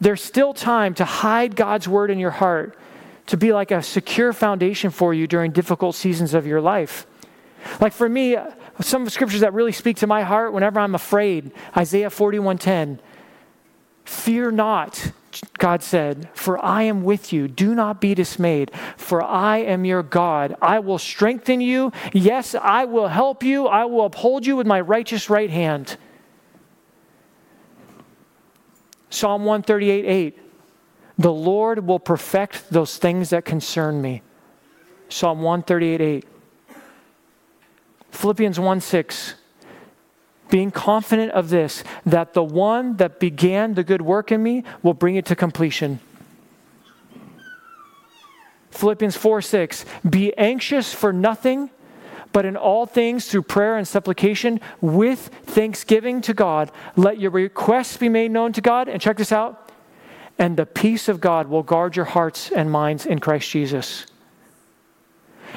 [0.00, 2.78] There's still time to hide God's word in your heart,
[3.26, 7.06] to be like a secure foundation for you during difficult seasons of your life.
[7.80, 8.36] Like for me,
[8.80, 12.98] some of the scriptures that really speak to my heart whenever I'm afraid, Isaiah 41:10.
[14.04, 15.12] Fear not,
[15.58, 17.46] God said, For I am with you.
[17.46, 20.56] Do not be dismayed, for I am your God.
[20.60, 21.92] I will strengthen you.
[22.12, 23.66] Yes, I will help you.
[23.66, 25.96] I will uphold you with my righteous right hand.
[29.10, 30.38] Psalm 138 8.
[31.18, 34.22] The Lord will perfect those things that concern me.
[35.08, 36.26] Psalm 138 8.
[38.10, 39.34] Philippians 1 6
[40.50, 44.94] being confident of this, that the one that began the good work in me will
[44.94, 46.00] bring it to completion.
[48.70, 51.70] Philippians 4 6, be anxious for nothing,
[52.32, 57.96] but in all things through prayer and supplication with thanksgiving to God, let your requests
[57.96, 58.88] be made known to God.
[58.88, 59.70] And check this out.
[60.38, 64.06] And the peace of God will guard your hearts and minds in Christ Jesus.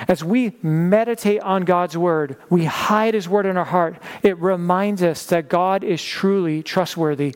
[0.07, 5.03] As we meditate on God's word, we hide his word in our heart, it reminds
[5.03, 7.35] us that God is truly trustworthy.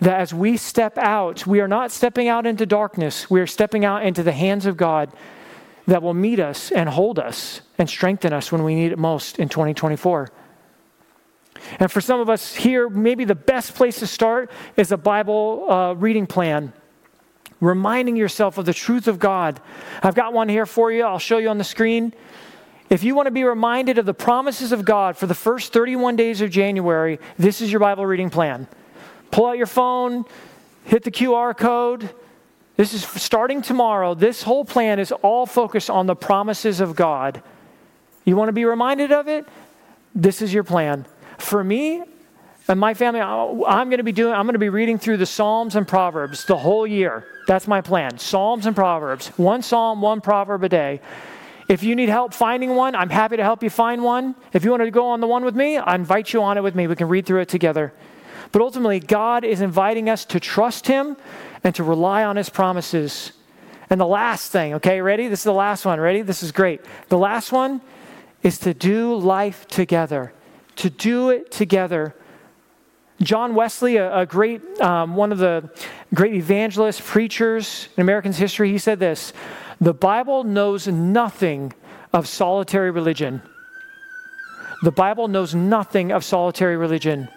[0.00, 3.84] That as we step out, we are not stepping out into darkness, we are stepping
[3.84, 5.12] out into the hands of God
[5.86, 9.38] that will meet us and hold us and strengthen us when we need it most
[9.38, 10.28] in 2024.
[11.78, 15.66] And for some of us here, maybe the best place to start is a Bible
[15.70, 16.72] uh, reading plan.
[17.62, 19.60] Reminding yourself of the truth of God.
[20.02, 21.04] I've got one here for you.
[21.04, 22.12] I'll show you on the screen.
[22.90, 26.16] If you want to be reminded of the promises of God for the first 31
[26.16, 28.66] days of January, this is your Bible reading plan.
[29.30, 30.24] Pull out your phone,
[30.84, 32.10] hit the QR code.
[32.76, 34.14] This is starting tomorrow.
[34.14, 37.44] This whole plan is all focused on the promises of God.
[38.24, 39.46] You want to be reminded of it?
[40.16, 41.06] This is your plan.
[41.38, 42.02] For me
[42.72, 45.26] and my family, I'm going to be doing I'm going to be reading through the
[45.26, 47.26] Psalms and Proverbs the whole year.
[47.46, 48.18] That's my plan.
[48.18, 49.28] Psalms and Proverbs.
[49.36, 51.00] One psalm, one proverb a day.
[51.68, 54.34] If you need help finding one, I'm happy to help you find one.
[54.54, 56.62] If you want to go on the one with me, I invite you on it
[56.62, 56.86] with me.
[56.86, 57.92] We can read through it together.
[58.52, 61.16] But ultimately, God is inviting us to trust Him
[61.62, 63.32] and to rely on His promises.
[63.90, 65.28] And the last thing, okay, ready?
[65.28, 66.00] This is the last one.
[66.00, 66.22] Ready?
[66.22, 66.80] This is great.
[67.08, 67.82] The last one
[68.42, 70.32] is to do life together
[70.76, 72.14] to do it together.
[73.20, 75.70] John Wesley, a, a great, um, one of the
[76.14, 79.32] great evangelists, preachers in American's history, he said this
[79.80, 81.72] The Bible knows nothing
[82.12, 83.42] of solitary religion.
[84.82, 87.28] The Bible knows nothing of solitary religion.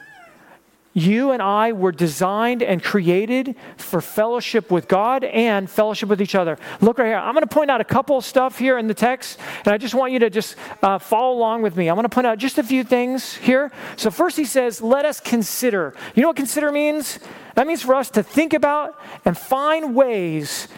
[0.98, 6.36] You and I were designed and created for fellowship with God and fellowship with each
[6.36, 6.58] other.
[6.80, 7.18] Look right here.
[7.18, 9.78] I'm going to point out a couple of stuff here in the text, and I
[9.78, 11.90] just want you to just uh, follow along with me.
[11.90, 13.74] I'm going to point out just a few things here.
[13.98, 15.94] So, first, he says, Let us consider.
[16.16, 17.20] You know what consider means?
[17.56, 20.70] That means for us to think about and find ways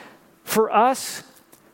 [0.44, 1.22] for us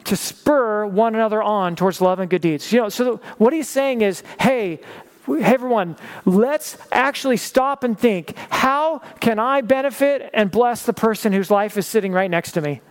[0.04, 2.74] to spur one another on towards love and good deeds.
[2.74, 4.82] You know, so what he's saying is, hey,
[5.26, 11.34] hey everyone, let's actually stop and think how can I benefit and bless the person
[11.34, 12.82] whose life is sitting right next to me?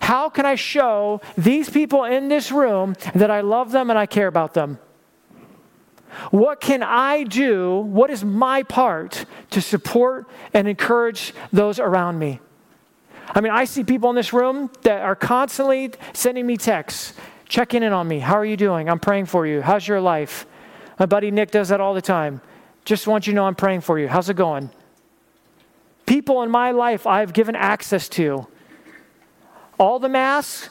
[0.00, 4.06] How can I show these people in this room that I love them and I
[4.06, 4.78] care about them?
[6.30, 7.78] What can I do?
[7.80, 12.40] What is my part to support and encourage those around me?
[13.28, 17.14] I mean, I see people in this room that are constantly sending me texts,
[17.48, 18.20] checking in on me.
[18.20, 18.88] How are you doing?
[18.88, 19.60] I'm praying for you.
[19.60, 20.46] How's your life?
[20.98, 22.40] My buddy Nick does that all the time.
[22.84, 24.08] Just want you to know I'm praying for you.
[24.08, 24.70] How's it going?
[26.06, 28.46] People in my life I've given access to.
[29.78, 30.68] All the masks,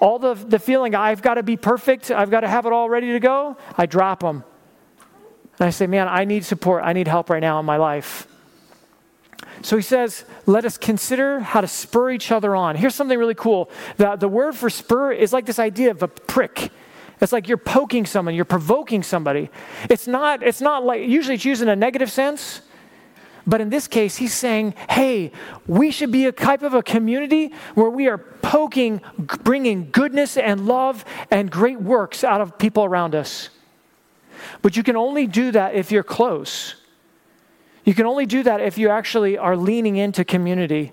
[0.00, 2.88] all the, the feeling I've got to be perfect, I've got to have it all
[2.90, 4.44] ready to go, I drop them.
[5.58, 6.82] And I say, man, I need support.
[6.84, 8.26] I need help right now in my life.
[9.62, 12.76] So he says, let us consider how to spur each other on.
[12.76, 13.70] Here's something really cool.
[13.96, 16.70] The, the word for spur is like this idea of a prick.
[17.20, 19.50] It's like you're poking someone, you're provoking somebody.
[19.88, 22.60] It's not, it's not like, usually it's used in a negative sense.
[23.46, 25.30] But in this case, he's saying, hey,
[25.66, 29.00] we should be a type of a community where we are poking,
[29.44, 33.50] bringing goodness and love and great works out of people around us.
[34.62, 36.74] But you can only do that if you're close.
[37.84, 40.92] You can only do that if you actually are leaning into community.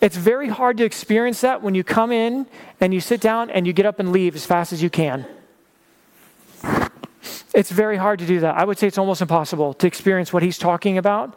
[0.00, 2.46] It's very hard to experience that when you come in
[2.80, 5.26] and you sit down and you get up and leave as fast as you can.
[7.54, 8.56] It's very hard to do that.
[8.56, 11.36] I would say it's almost impossible to experience what he's talking about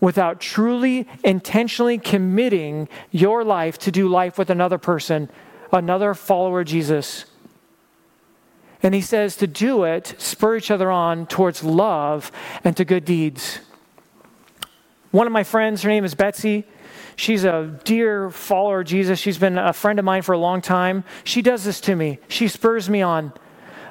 [0.00, 5.28] without truly, intentionally committing your life to do life with another person,
[5.72, 7.26] another follower of Jesus.
[8.82, 12.32] And he says to do it, spur each other on towards love
[12.64, 13.60] and to good deeds.
[15.12, 16.64] One of my friends, her name is Betsy.
[17.16, 19.18] She's a dear follower of Jesus.
[19.18, 21.04] She's been a friend of mine for a long time.
[21.24, 23.32] She does this to me, she spurs me on.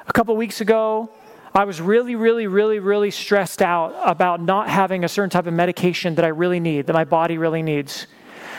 [0.06, 1.10] A couple weeks ago,
[1.54, 5.52] I was really, really, really, really stressed out about not having a certain type of
[5.52, 8.06] medication that I really need, that my body really needs.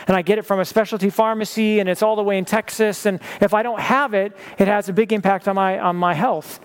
[0.06, 3.04] And I get it from a specialty pharmacy, and it's all the way in Texas.
[3.04, 6.14] And if I don't have it, it has a big impact on my, on my
[6.14, 6.60] health.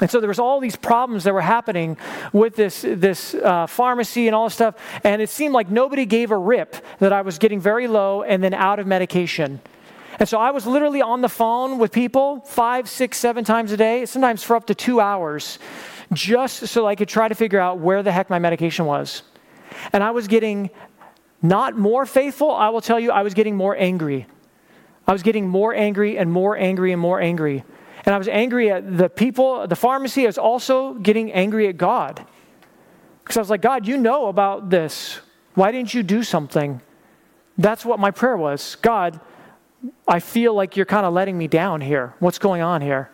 [0.00, 1.96] And so there was all these problems that were happening
[2.32, 4.74] with this, this uh, pharmacy and all this stuff.
[5.04, 8.42] And it seemed like nobody gave a rip that I was getting very low and
[8.42, 9.60] then out of medication.
[10.18, 13.76] And so I was literally on the phone with people five, six, seven times a
[13.76, 15.58] day, sometimes for up to two hours,
[16.12, 19.22] just so I could try to figure out where the heck my medication was.
[19.92, 20.70] And I was getting
[21.42, 24.26] not more faithful, I will tell you, I was getting more angry.
[25.06, 27.64] I was getting more angry and more angry and more angry.
[28.04, 30.24] And I was angry at the people, the pharmacy.
[30.24, 32.24] I was also getting angry at God.
[33.22, 35.20] Because I was like, God, you know about this.
[35.54, 36.80] Why didn't you do something?
[37.58, 38.76] That's what my prayer was.
[38.82, 39.20] God,
[40.08, 42.14] I feel like you're kind of letting me down here.
[42.18, 43.10] What's going on here?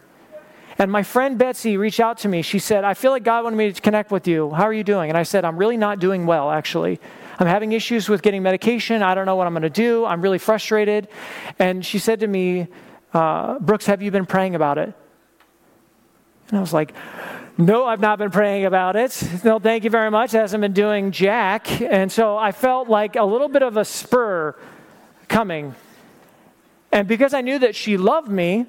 [0.78, 2.40] And my friend Betsy reached out to me.
[2.40, 4.50] She said, I feel like God wanted me to connect with you.
[4.52, 5.10] How are you doing?
[5.10, 7.00] And I said, I'm really not doing well, actually.
[7.40, 9.02] I'm having issues with getting medication.
[9.02, 10.04] I don't know what I'm going to do.
[10.04, 11.08] I'm really frustrated.
[11.58, 12.68] And she said to me,
[13.12, 14.92] uh, Brooks, have you been praying about it?
[16.48, 16.94] And I was like,
[17.56, 19.22] no, I've not been praying about it.
[19.44, 20.32] No, thank you very much.
[20.32, 21.80] It hasn't been doing jack.
[21.80, 24.54] And so I felt like a little bit of a spur
[25.26, 25.74] coming.
[26.92, 28.66] And because I knew that she loved me,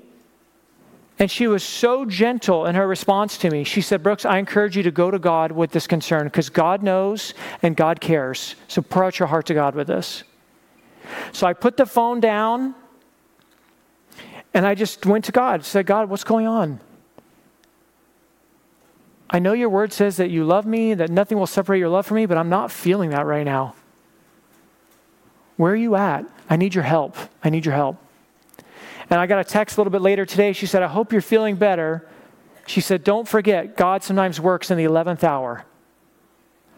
[1.20, 3.66] and she was so gentle in her response to me.
[3.66, 6.82] She said, Brooks, I encourage you to go to God with this concern because God
[6.82, 8.56] knows and God cares.
[8.70, 10.24] So pour out your heart to God with this.
[11.34, 12.74] So I put the phone down
[14.54, 16.80] and I just went to God, said, God, what's going on?
[19.30, 22.08] I know your word says that you love me, that nothing will separate your love
[22.08, 23.76] from me, but I'm not feeling that right now.
[25.56, 26.26] Where are you at?
[26.50, 27.16] I need your help.
[27.44, 27.98] I need your help.
[29.10, 30.54] And I got a text a little bit later today.
[30.54, 32.08] She said, I hope you're feeling better.
[32.66, 35.66] She said, Don't forget, God sometimes works in the 11th hour.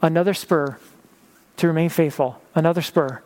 [0.02, 0.78] Another spur
[1.58, 3.22] to remain faithful, another spur.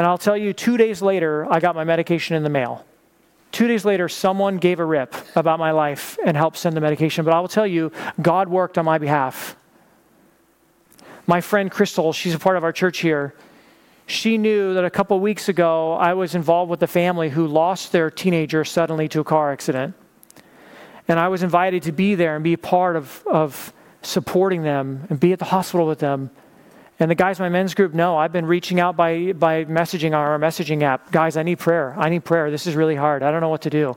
[0.00, 2.86] And I'll tell you, two days later, I got my medication in the mail.
[3.52, 7.22] Two days later, someone gave a rip about my life and helped send the medication.
[7.22, 7.92] But I will tell you,
[8.22, 9.56] God worked on my behalf.
[11.26, 13.34] My friend Crystal, she's a part of our church here
[14.10, 17.92] she knew that a couple weeks ago I was involved with a family who lost
[17.92, 19.94] their teenager suddenly to a car accident.
[21.08, 23.72] And I was invited to be there and be a part of, of
[24.02, 26.30] supporting them and be at the hospital with them.
[27.00, 30.08] And the guys in my men's group know I've been reaching out by, by messaging
[30.08, 31.10] on our messaging app.
[31.10, 31.94] Guys, I need prayer.
[31.98, 32.50] I need prayer.
[32.50, 33.22] This is really hard.
[33.22, 33.96] I don't know what to do.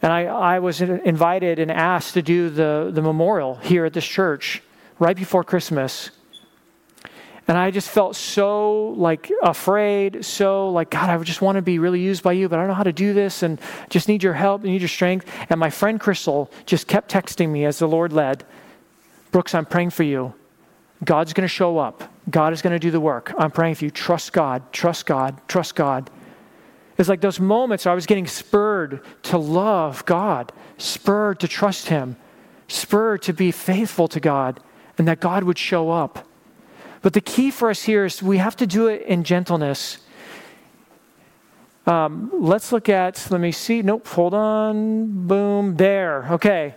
[0.00, 4.06] And I, I was invited and asked to do the, the memorial here at this
[4.06, 4.62] church
[5.00, 6.10] right before Christmas.
[7.48, 11.80] And I just felt so like afraid, so like, God, I just want to be
[11.80, 14.22] really used by you, but I don't know how to do this and just need
[14.22, 15.28] your help, need your strength.
[15.50, 18.44] And my friend Crystal just kept texting me as the Lord led
[19.32, 20.34] Brooks, I'm praying for you.
[21.04, 22.12] God's going to show up.
[22.28, 23.32] God is going to do the work.
[23.38, 23.90] I'm praying for you.
[23.90, 26.10] Trust God, trust God, trust God.
[26.98, 32.16] It's like those moments I was getting spurred to love God, spurred to trust Him,
[32.68, 34.60] spurred to be faithful to God,
[34.98, 36.26] and that God would show up.
[37.00, 39.98] But the key for us here is we have to do it in gentleness.
[41.86, 43.80] Um, let's look at, let me see.
[43.80, 45.26] Nope, hold on.
[45.26, 46.28] Boom, there.
[46.32, 46.74] Okay.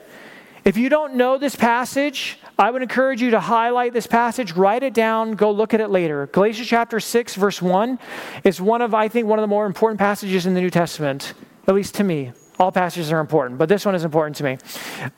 [0.64, 4.84] If you don't know this passage, I would encourage you to highlight this passage, write
[4.84, 6.28] it down, go look at it later.
[6.28, 7.98] Galatians chapter 6, verse 1
[8.44, 11.34] is one of, I think, one of the more important passages in the New Testament,
[11.68, 12.32] at least to me.
[12.60, 14.58] All passages are important, but this one is important to me.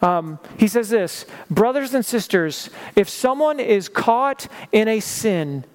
[0.02, 5.66] Um, he says this Brothers and sisters, if someone is caught in a sin,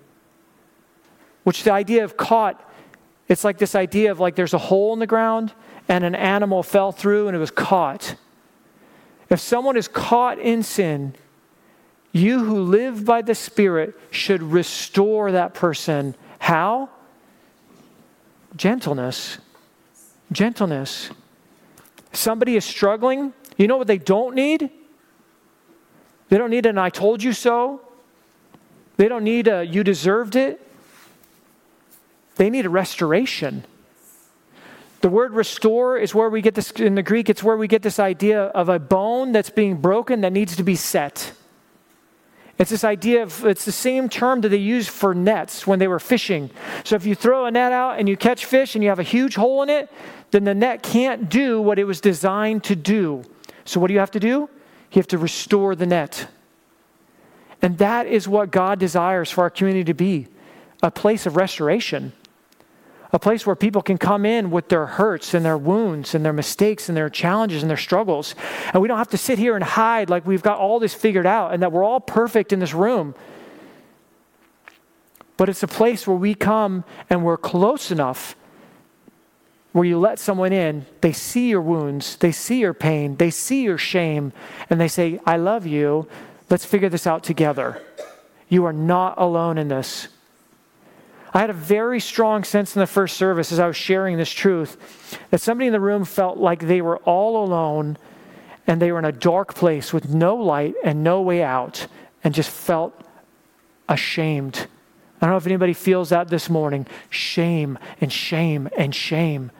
[1.44, 2.66] which the idea of caught,
[3.28, 5.52] it's like this idea of like there's a hole in the ground
[5.88, 8.14] and an animal fell through and it was caught.
[9.28, 11.14] If someone is caught in sin,
[12.12, 16.14] you who live by the Spirit should restore that person.
[16.38, 16.90] How?
[18.56, 19.38] Gentleness.
[20.32, 21.10] Gentleness
[22.12, 24.70] somebody is struggling, you know what they don't need?
[26.28, 27.80] They don't need an I told you so.
[28.96, 30.66] They don't need a you deserved it.
[32.36, 33.64] They need a restoration.
[35.00, 37.82] The word restore is where we get this, in the Greek, it's where we get
[37.82, 41.32] this idea of a bone that's being broken that needs to be set.
[42.60, 45.88] It's this idea of, it's the same term that they used for nets when they
[45.88, 46.50] were fishing.
[46.84, 49.02] So if you throw a net out and you catch fish and you have a
[49.02, 49.90] huge hole in it,
[50.30, 53.24] then the net can't do what it was designed to do.
[53.64, 54.50] So, what do you have to do?
[54.92, 56.28] You have to restore the net.
[57.62, 60.28] And that is what God desires for our community to be
[60.82, 62.12] a place of restoration,
[63.12, 66.32] a place where people can come in with their hurts and their wounds and their
[66.32, 68.34] mistakes and their challenges and their struggles.
[68.72, 71.26] And we don't have to sit here and hide like we've got all this figured
[71.26, 73.14] out and that we're all perfect in this room.
[75.36, 78.36] But it's a place where we come and we're close enough
[79.72, 83.62] where you let someone in, they see your wounds, they see your pain, they see
[83.62, 84.32] your shame,
[84.68, 86.08] and they say, I love you.
[86.48, 87.80] Let's figure this out together.
[88.48, 90.08] You are not alone in this.
[91.32, 94.30] I had a very strong sense in the first service as I was sharing this
[94.30, 97.98] truth that somebody in the room felt like they were all alone
[98.66, 101.86] and they were in a dark place with no light and no way out
[102.24, 103.00] and just felt
[103.88, 104.66] ashamed.
[105.20, 109.50] I don't know if anybody feels that this morning shame and shame and shame.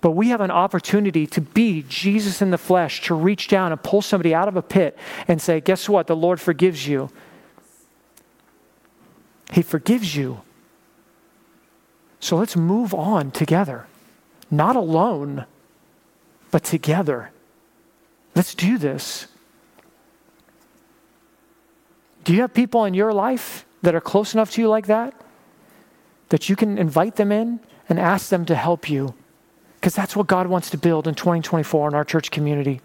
[0.00, 3.82] But we have an opportunity to be Jesus in the flesh, to reach down and
[3.82, 4.96] pull somebody out of a pit
[5.28, 6.06] and say, Guess what?
[6.06, 7.10] The Lord forgives you.
[9.52, 10.42] He forgives you.
[12.20, 13.86] So let's move on together,
[14.50, 15.46] not alone,
[16.50, 17.30] but together.
[18.34, 19.26] Let's do this.
[22.24, 25.14] Do you have people in your life that are close enough to you like that?
[26.28, 29.14] That you can invite them in and ask them to help you?
[29.74, 32.80] Because that's what God wants to build in 2024 in our church community.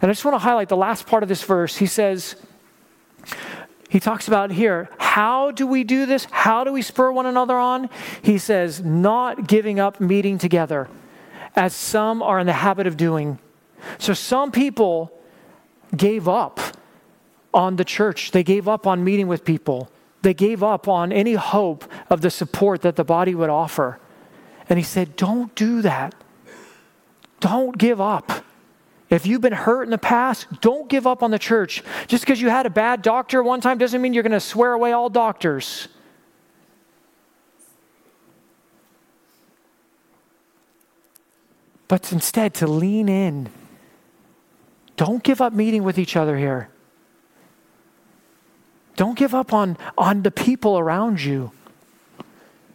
[0.00, 1.76] And I just want to highlight the last part of this verse.
[1.76, 2.36] He says,
[3.88, 6.26] he talks about here, how do we do this?
[6.30, 7.88] How do we spur one another on?
[8.20, 10.88] He says, not giving up meeting together,
[11.56, 13.38] as some are in the habit of doing.
[13.98, 15.10] So some people
[15.96, 16.60] gave up
[17.54, 21.34] on the church, they gave up on meeting with people, they gave up on any
[21.34, 23.98] hope of the support that the body would offer.
[24.68, 26.14] And he said, Don't do that.
[27.40, 28.44] Don't give up.
[29.10, 31.82] If you've been hurt in the past, don't give up on the church.
[32.08, 34.72] Just because you had a bad doctor one time doesn't mean you're going to swear
[34.72, 35.88] away all doctors.
[41.88, 43.48] But instead, to lean in.
[44.96, 46.68] Don't give up meeting with each other here.
[48.96, 51.52] Don't give up on, on the people around you.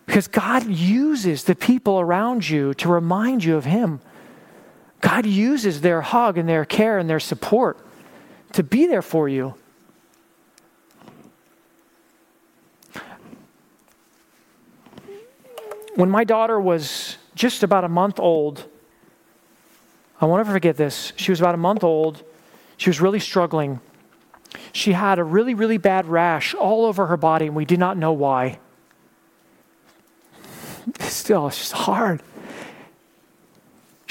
[0.07, 3.99] Because God uses the people around you to remind you of Him.
[5.03, 7.77] God uses their hug and their care and their support
[8.53, 9.53] to be there for you.
[15.95, 18.65] When my daughter was just about a month old,
[20.21, 21.11] I won't ever forget this.
[21.17, 22.23] She was about a month old.
[22.77, 23.81] She was really struggling.
[24.71, 27.97] She had a really, really bad rash all over her body, and we did not
[27.97, 28.57] know why.
[31.01, 32.21] Still, it's just hard.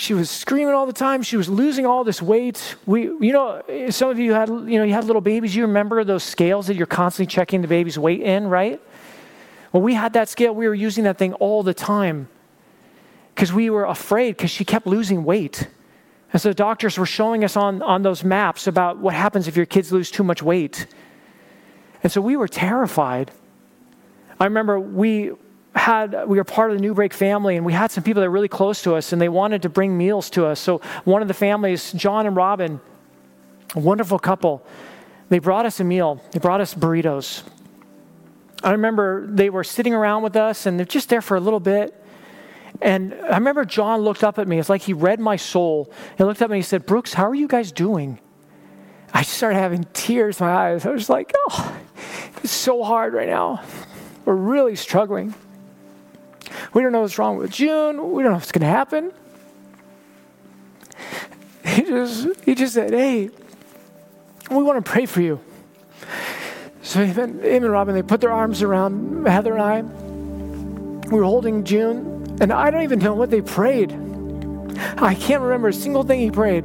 [0.03, 1.23] She was screaming all the time.
[1.23, 2.75] She was losing all this weight.
[2.87, 5.55] We, you know, some of you had, you know, you had little babies.
[5.55, 8.81] You remember those scales that you're constantly checking the baby's weight in, right?
[9.71, 10.57] Well, we had that scale.
[10.57, 12.27] We were using that thing all the time
[13.33, 15.69] because we were afraid because she kept losing weight.
[16.33, 19.67] And so doctors were showing us on, on those maps about what happens if your
[19.67, 20.89] kids lose too much weight.
[22.03, 23.31] And so we were terrified.
[24.41, 25.31] I remember we
[25.75, 28.29] had we were part of the New Break family, and we had some people that
[28.29, 30.61] were really close to us, and they wanted to bring meals to us.
[30.61, 32.81] So one of the families, John and Robin,
[33.75, 34.65] a wonderful couple,
[35.29, 36.21] they brought us a meal.
[36.33, 37.43] They brought us burritos.
[38.63, 41.61] I remember they were sitting around with us, and they're just there for a little
[41.61, 41.99] bit.
[42.81, 44.59] And I remember John looked up at me.
[44.59, 45.93] It's like he read my soul.
[46.17, 48.19] He looked up at me and he said, Brooks, how are you guys doing?
[49.13, 50.87] I just started having tears in my eyes.
[50.87, 51.77] I was like, oh,
[52.43, 53.63] it's so hard right now.
[54.25, 55.35] We're really struggling.
[56.73, 58.13] We don't know what's wrong with June.
[58.13, 59.13] We don't know what's going to happen.
[61.65, 63.31] He just, he just said, hey,
[64.51, 65.41] we want to pray for you.
[66.83, 69.83] So him and Robin, they put their arms around Heather and I.
[71.09, 73.93] We were holding June, and I don't even know what they prayed.
[74.99, 76.65] I can't remember a single thing he prayed.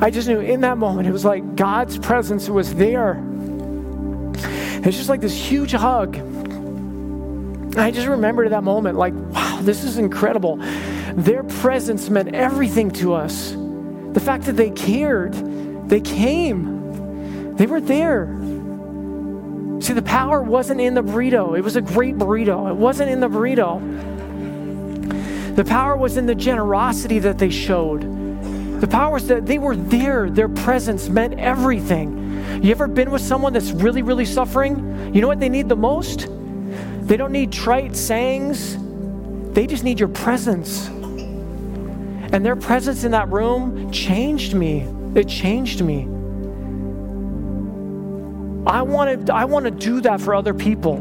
[0.00, 3.22] I just knew in that moment it was like God's presence was there.
[4.86, 6.16] It's just like this huge hug.
[7.76, 10.56] I just remembered that moment like, wow, this is incredible.
[11.14, 13.52] Their presence meant everything to us.
[14.12, 15.34] The fact that they cared,
[15.88, 18.26] they came, they were there.
[19.80, 21.58] See, the power wasn't in the burrito.
[21.58, 22.70] It was a great burrito.
[22.70, 23.80] It wasn't in the burrito.
[25.56, 28.02] The power was in the generosity that they showed.
[28.80, 30.30] The power was that they were there.
[30.30, 32.62] Their presence meant everything.
[32.62, 35.12] You ever been with someone that's really, really suffering?
[35.12, 36.28] You know what they need the most?
[37.06, 38.76] They don't need trite sayings,
[39.54, 40.88] they just need your presence.
[40.88, 44.88] And their presence in that room changed me.
[45.14, 46.08] It changed me.
[48.66, 50.96] I want to I want to do that for other people.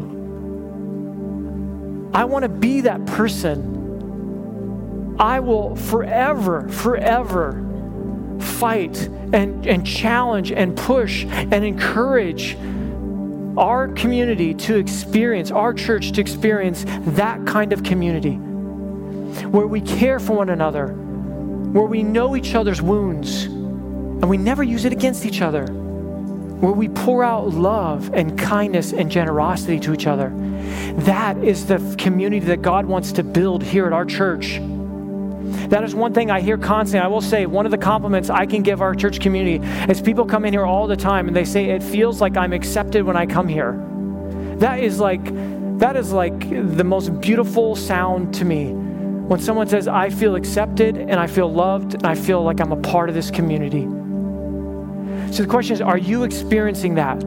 [2.14, 5.16] I want to be that person.
[5.18, 7.64] I will forever, forever
[8.39, 8.97] fight
[9.34, 12.56] and, and challenge and push and encourage
[13.58, 16.86] our community to experience, our church to experience
[17.16, 18.36] that kind of community
[19.47, 24.64] where we care for one another, where we know each other's wounds and we never
[24.64, 29.93] use it against each other, where we pour out love and kindness and generosity to
[29.93, 30.30] each other.
[30.99, 34.60] That is the community that God wants to build here at our church.
[35.74, 37.03] That is one thing I hear constantly.
[37.03, 39.55] I will say one of the compliments I can give our church community
[39.91, 42.53] is people come in here all the time and they say it feels like I'm
[42.53, 43.84] accepted when I come here.
[44.57, 45.24] That is like
[45.80, 46.47] that is like
[46.78, 48.67] the most beautiful sound to me.
[48.67, 52.71] When someone says I feel accepted and I feel loved and I feel like I'm
[52.71, 53.86] a part of this community.
[55.34, 57.19] So the question is are you experiencing that?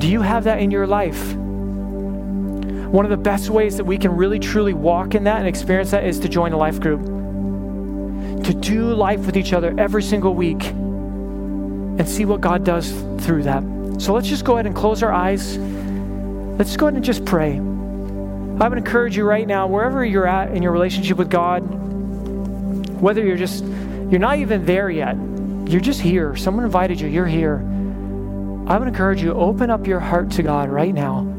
[0.00, 1.36] Do you have that in your life?
[2.94, 5.90] One of the best ways that we can really truly walk in that and experience
[5.90, 7.04] that is to join a life group.
[8.44, 13.42] To do life with each other every single week and see what God does through
[13.42, 13.64] that.
[14.00, 15.58] So let's just go ahead and close our eyes.
[15.58, 17.54] Let's go ahead and just pray.
[17.54, 21.62] I would encourage you right now, wherever you're at in your relationship with God,
[23.00, 25.16] whether you're just, you're not even there yet,
[25.66, 26.36] you're just here.
[26.36, 27.56] Someone invited you, you're here.
[28.68, 31.33] I would encourage you, open up your heart to God right now.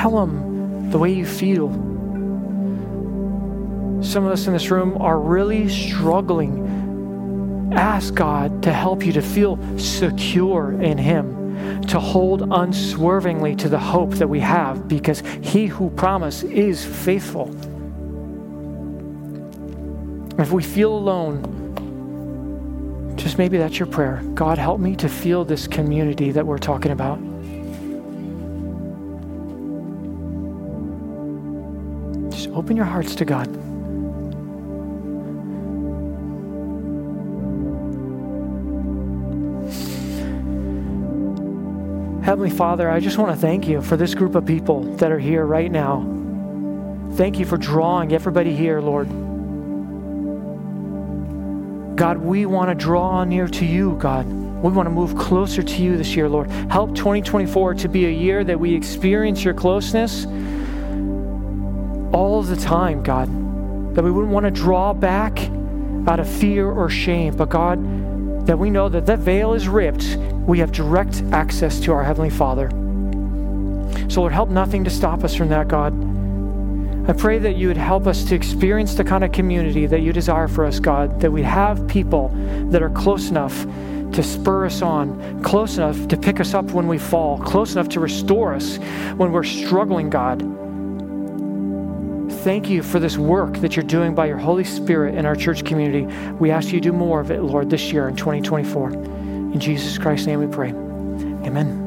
[0.00, 1.68] Tell Him the way you feel.
[4.02, 7.70] Some of us in this room are really struggling.
[7.74, 13.78] Ask God to help you to feel secure in Him, to hold unswervingly to the
[13.78, 17.54] hope that we have, because He who promised is faithful.
[20.40, 21.44] If we feel alone,
[23.16, 24.22] just maybe that's your prayer.
[24.32, 27.20] God, help me to feel this community that we're talking about.
[32.60, 33.46] Open your hearts to God.
[42.22, 45.18] Heavenly Father, I just want to thank you for this group of people that are
[45.18, 46.02] here right now.
[47.14, 49.08] Thank you for drawing everybody here, Lord.
[51.96, 54.26] God, we want to draw near to you, God.
[54.26, 56.50] We want to move closer to you this year, Lord.
[56.70, 60.26] Help 2024 to be a year that we experience your closeness
[62.12, 63.28] all the time, God.
[63.94, 65.38] That we wouldn't want to draw back
[66.06, 70.16] out of fear or shame, but God, that we know that that veil is ripped.
[70.46, 72.70] We have direct access to our Heavenly Father.
[74.08, 75.92] So, Lord, help nothing to stop us from that, God.
[77.08, 80.12] I pray that you would help us to experience the kind of community that you
[80.12, 82.28] desire for us, God, that we have people
[82.70, 83.66] that are close enough
[84.12, 87.88] to spur us on, close enough to pick us up when we fall, close enough
[87.90, 88.78] to restore us
[89.16, 90.42] when we're struggling, God.
[92.42, 95.62] Thank you for this work that you're doing by your Holy Spirit in our church
[95.62, 96.06] community.
[96.36, 98.92] We ask you to do more of it, Lord, this year in 2024.
[98.92, 100.70] In Jesus Christ's name we pray.
[101.46, 101.79] Amen.